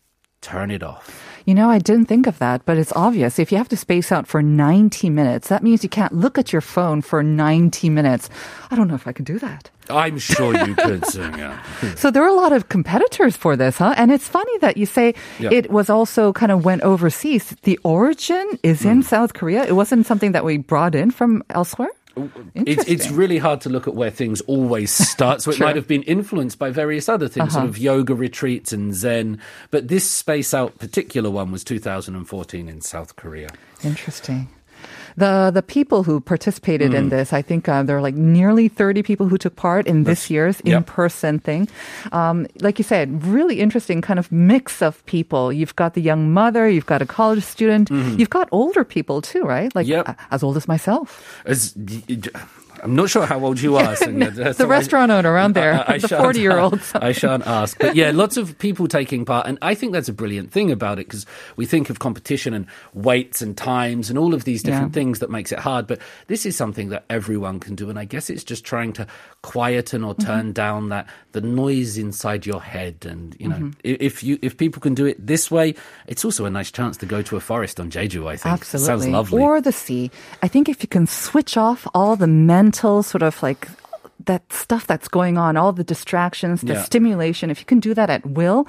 turn 0.46 0.70
it 0.72 0.84
off. 0.84 1.22
You 1.46 1.54
know, 1.54 1.70
I 1.70 1.78
didn't 1.78 2.06
think 2.08 2.26
of 2.26 2.40
that, 2.40 2.66
but 2.66 2.78
it's 2.78 2.92
obvious. 2.96 3.38
If 3.38 3.52
you 3.52 3.58
have 3.60 3.70
to 3.70 3.78
space 3.78 4.12
out 4.12 4.26
for 4.26 4.42
90 4.42 5.10
minutes, 5.12 5.50
that 5.50 5.62
means 5.62 5.84
you 5.84 5.90
can't 5.90 6.12
look 6.14 6.40
at 6.40 6.52
your 6.52 6.62
phone 6.62 7.02
for 7.04 7.22
90 7.22 7.90
minutes. 7.90 8.30
I 8.72 8.76
don't 8.76 8.88
know 8.88 8.96
if 8.96 9.06
I 9.08 9.12
could 9.14 9.26
do 9.26 9.38
that. 9.40 9.70
I'm 9.88 10.18
sure 10.18 10.58
you 10.66 10.74
could 10.74 11.06
sing 11.06 11.38
it. 11.40 11.98
So 12.00 12.10
there 12.10 12.24
are 12.24 12.34
a 12.34 12.34
lot 12.34 12.52
of 12.52 12.70
competitors 12.70 13.38
for 13.38 13.56
this, 13.56 13.78
huh? 13.78 13.94
And 13.96 14.10
it's 14.12 14.28
funny 14.28 14.58
that 14.66 14.76
you 14.78 14.88
say 14.88 15.14
Yeah. 15.40 15.50
it 15.54 15.70
was 15.70 15.88
also 15.88 16.34
kind 16.34 16.52
of 16.52 16.66
went 16.66 16.82
overseas. 16.82 17.56
The 17.62 17.78
origin 17.84 18.46
is 18.64 18.82
Hmm. 18.82 18.90
in 18.90 19.04
South 19.04 19.34
Korea. 19.34 19.64
It 19.66 19.76
wasn't 19.76 20.08
something 20.08 20.32
that 20.34 20.44
we 20.46 20.58
brought 20.58 20.96
in 20.96 21.12
from 21.12 21.44
elsewhere. 21.52 21.94
It's, 22.56 22.88
it's 22.88 23.10
really 23.12 23.38
hard 23.38 23.62
to 23.62 23.70
look 23.70 23.88
at 23.88 23.96
where 23.96 24.10
things 24.12 24.42
always 24.42 24.92
start. 24.92 25.42
So 25.42 25.52
it 25.52 25.60
might 25.60 25.76
have 25.76 25.88
been 25.88 26.04
influenced 26.04 26.58
by 26.60 26.70
various 26.72 27.10
other 27.10 27.28
things, 27.28 27.50
Uh-huh. 27.50 27.60
sort 27.62 27.70
of 27.70 27.78
yoga 27.78 28.16
retreats 28.16 28.72
and 28.74 28.94
Zen. 28.96 29.40
But 29.72 29.88
this 29.90 30.10
Space 30.10 30.54
Out 30.54 30.78
particular 30.80 31.30
one 31.30 31.52
was 31.52 31.64
2014 31.64 32.70
in 32.70 32.82
South 32.82 33.16
Korea. 33.16 33.50
Interesting. 33.84 34.48
The 35.18 35.50
the 35.54 35.62
people 35.64 36.04
who 36.04 36.20
participated 36.20 36.92
Hmm. 36.92 36.98
in 36.98 37.10
this, 37.10 37.32
I 37.32 37.42
think 37.42 37.70
uh, 37.70 37.84
there 37.84 37.96
are 37.98 38.02
like 38.02 38.16
nearly 38.16 38.68
30 38.68 39.02
people 39.04 39.28
who 39.30 39.38
took 39.38 39.56
part 39.56 39.88
in 39.88 40.04
this 40.04 40.30
year's 40.30 40.62
yep. 40.66 40.78
in-person 40.78 41.40
thing. 41.40 41.68
Um, 42.12 42.48
like 42.62 42.78
you 42.80 42.84
said, 42.84 43.24
really 43.24 43.60
interesting 43.62 44.02
kind 44.02 44.20
of 44.20 44.30
mix 44.32 44.82
of 44.82 45.00
people. 45.06 45.54
You've 45.54 45.76
got 45.76 45.94
the 45.94 46.02
young 46.02 46.34
mother, 46.34 46.68
you've 46.68 46.86
got 46.86 47.02
a 47.02 47.06
college 47.06 47.44
student, 47.44 47.90
you've 48.20 48.30
got 48.30 48.50
older 48.52 48.84
people 48.84 49.22
too, 49.22 49.44
right? 49.44 49.74
Like 49.74 49.88
Mm-hmm. 49.88 50.10
Yep. 50.10 50.20
as 50.32 50.44
old 50.44 50.58
as 50.58 50.68
myself. 50.68 51.24
As, 51.46 51.72
I'm 52.86 52.96
not 52.96 53.10
sure 53.10 53.26
how 53.26 53.44
old 53.44 53.60
you 53.60 53.76
are. 53.78 53.96
Sonia. 53.96 54.32
the 54.32 54.54
So 54.54 54.66
I- 54.66 54.68
restaurant 54.68 55.12
owner 55.12 55.32
around 55.34 55.56
there, 55.56 55.84
the 55.88 56.08
shan't- 56.08 56.22
40 56.22 56.40
year 56.40 56.58
olds. 56.60 56.92
I 56.96 57.12
shan't 57.12 57.46
ask. 57.48 57.78
But 57.80 57.96
yeah, 57.96 58.12
lots 58.14 58.38
of 58.38 58.58
people 58.60 58.88
taking 58.88 59.26
part. 59.26 59.48
And 59.48 59.58
I 59.62 59.74
think 59.76 59.92
that's 59.92 60.08
a 60.08 60.14
brilliant 60.14 60.52
thing 60.52 60.72
about 60.72 61.00
it 61.00 61.08
because 61.08 61.26
we 61.58 61.66
think 61.66 61.90
of 61.90 62.00
competition 62.00 62.54
and 62.54 62.68
weights 62.94 63.42
and 63.42 63.58
times 63.58 64.10
and 64.10 64.18
all 64.20 64.34
of 64.34 64.44
these 64.46 64.62
different 64.64 64.92
Yeah. 64.94 65.00
things 65.00 65.20
that 65.20 65.30
makes 65.32 65.52
it 65.52 65.60
hard. 65.60 65.88
But 65.88 66.00
this 66.28 66.46
is 66.46 66.56
something 66.56 66.90
that 66.90 67.04
everyone 67.10 67.60
can 67.60 67.74
do. 67.76 67.90
And 67.90 67.98
I 67.98 68.06
guess 68.06 68.30
it's 68.30 68.44
just 68.44 68.64
trying 68.64 68.94
to 68.94 69.08
quieten 69.42 70.04
or 70.04 70.14
Mm-hmm. 70.16 70.28
turn 70.28 70.54
down 70.54 70.90
that 70.90 71.08
the 71.34 71.42
noise 71.42 71.98
inside 71.98 72.46
your 72.46 72.62
head. 72.62 73.06
And, 73.10 73.36
you 73.40 73.48
know, 73.50 73.56
Mm-hmm. 73.56 73.70
if 73.84 74.24
you 74.24 74.38
if 74.42 74.58
people 74.58 74.80
can 74.82 74.94
do 74.94 75.06
it 75.06 75.18
this 75.26 75.50
way, 75.50 75.74
it's 76.08 76.24
also 76.24 76.46
a 76.46 76.50
nice 76.50 76.70
chance 76.72 76.98
to 76.98 77.06
go 77.08 77.22
to 77.24 77.36
a 77.36 77.40
forest 77.40 77.80
on 77.80 77.90
Jeju, 77.90 78.28
I 78.28 78.38
think. 78.38 78.54
Absolutely. 78.54 78.86
Sounds 78.88 79.08
lovely. 79.08 79.42
Or 79.42 79.60
the 79.62 79.72
sea. 79.72 80.12
I 80.44 80.48
think 80.48 80.70
if 80.70 80.84
you 80.84 80.88
can 80.88 81.08
switch 81.08 81.58
off 81.58 81.88
all 81.94 82.16
the 82.16 82.28
mental 82.28 82.75
sort 83.04 83.22
of 83.24 83.42
like 83.44 83.68
that 84.26 84.42
stuff 84.52 84.88
that's 84.88 85.08
going 85.08 85.38
on, 85.38 85.58
all 85.58 85.72
the 85.74 85.84
distractions, 85.84 86.62
the 86.62 86.74
Yeah. 86.74 86.82
stimulation, 86.84 87.50
if 87.52 87.60
you 87.60 87.66
can 87.66 87.80
do 87.80 87.94
that 87.94 88.10
at 88.10 88.26
will, 88.26 88.66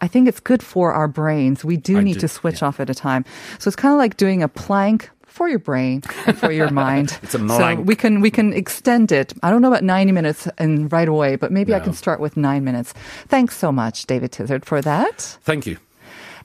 I 0.00 0.08
think 0.08 0.28
it's 0.28 0.40
good 0.40 0.62
for 0.62 0.92
our 0.92 1.08
brains. 1.08 1.64
We 1.64 1.76
do 1.76 1.98
I 1.98 2.02
need 2.02 2.14
do, 2.14 2.20
to 2.20 2.28
switch 2.28 2.62
off 2.62 2.78
at 2.80 2.90
a 2.90 2.94
time. 2.94 3.24
So 3.58 3.68
it's 3.68 3.76
kind 3.76 3.92
of 3.94 3.98
like 3.98 4.16
doing 4.16 4.42
a 4.42 4.48
plank 4.48 5.10
for 5.26 5.48
your 5.48 5.60
brain 5.60 6.02
and 6.26 6.36
for 6.36 6.50
your 6.52 6.70
mind. 6.86 7.16
It's 7.22 7.34
a 7.34 7.38
So 7.38 7.46
plank. 7.46 7.86
we 7.86 7.94
can 7.94 8.20
we 8.20 8.30
can 8.30 8.52
extend 8.52 9.12
it. 9.12 9.32
I 9.42 9.50
don't 9.50 9.62
know 9.62 9.68
about 9.68 9.84
90 9.84 10.12
minutes 10.12 10.48
and 10.58 10.90
right 10.92 11.08
away, 11.08 11.36
but 11.36 11.52
maybe 11.52 11.74
I 11.74 11.80
can 11.80 11.92
start 11.92 12.18
with 12.20 12.36
9 12.36 12.64
minutes. 12.64 12.92
Thanks 13.28 13.56
so 13.56 13.70
much 13.72 14.04
David 14.06 14.32
Tizard 14.32 14.64
for 14.66 14.82
that. 14.82 15.38
Thank 15.44 15.64
you. 15.66 15.78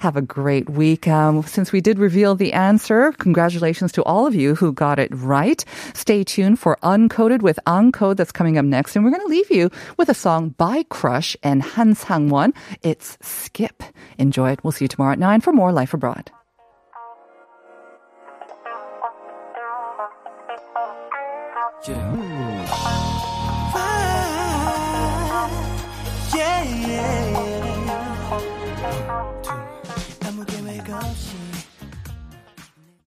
Have 0.04 0.18
a 0.18 0.22
great 0.22 0.70
week. 0.70 1.08
Um, 1.08 1.44
since 1.44 1.72
we 1.72 1.80
did 1.80 1.98
reveal 1.98 2.36
the 2.36 2.52
answer, 2.52 3.14
congratulations 3.14 3.94
to 3.94 4.04
all 4.04 4.28
of 4.28 4.36
you 4.36 4.54
who 4.54 4.74
got 4.74 5.00
it 5.00 5.10
right. 5.16 5.64
Stay 5.94 6.26
tuned 6.26 6.60
for 6.60 6.78
Uncoded 6.84 7.42
with 7.42 7.58
Uncode 7.66 8.18
that's 8.18 8.34
coming 8.34 8.58
up 8.58 8.66
next. 8.66 8.98
And 8.98 9.06
we're 9.06 9.12
going 9.12 9.26
to 9.26 9.30
leave 9.30 9.50
you 9.50 9.70
with 9.96 10.10
a 10.10 10.14
song 10.14 10.50
by 10.58 10.84
Crush 10.90 11.38
and 11.42 11.64
Han 11.64 11.96
Sang-won. 11.96 12.54
It's 12.82 13.18
Skip. 13.22 13.82
Enjoy 14.18 14.52
it. 14.52 14.62
We'll 14.62 14.74
see 14.74 14.84
you 14.84 14.90
tomorrow 14.90 15.14
at 15.14 15.20
9 15.20 15.40
for 15.40 15.54
more 15.54 15.72
Life 15.72 15.94
Abroad. 15.94 16.32
Yeah. 21.88 22.23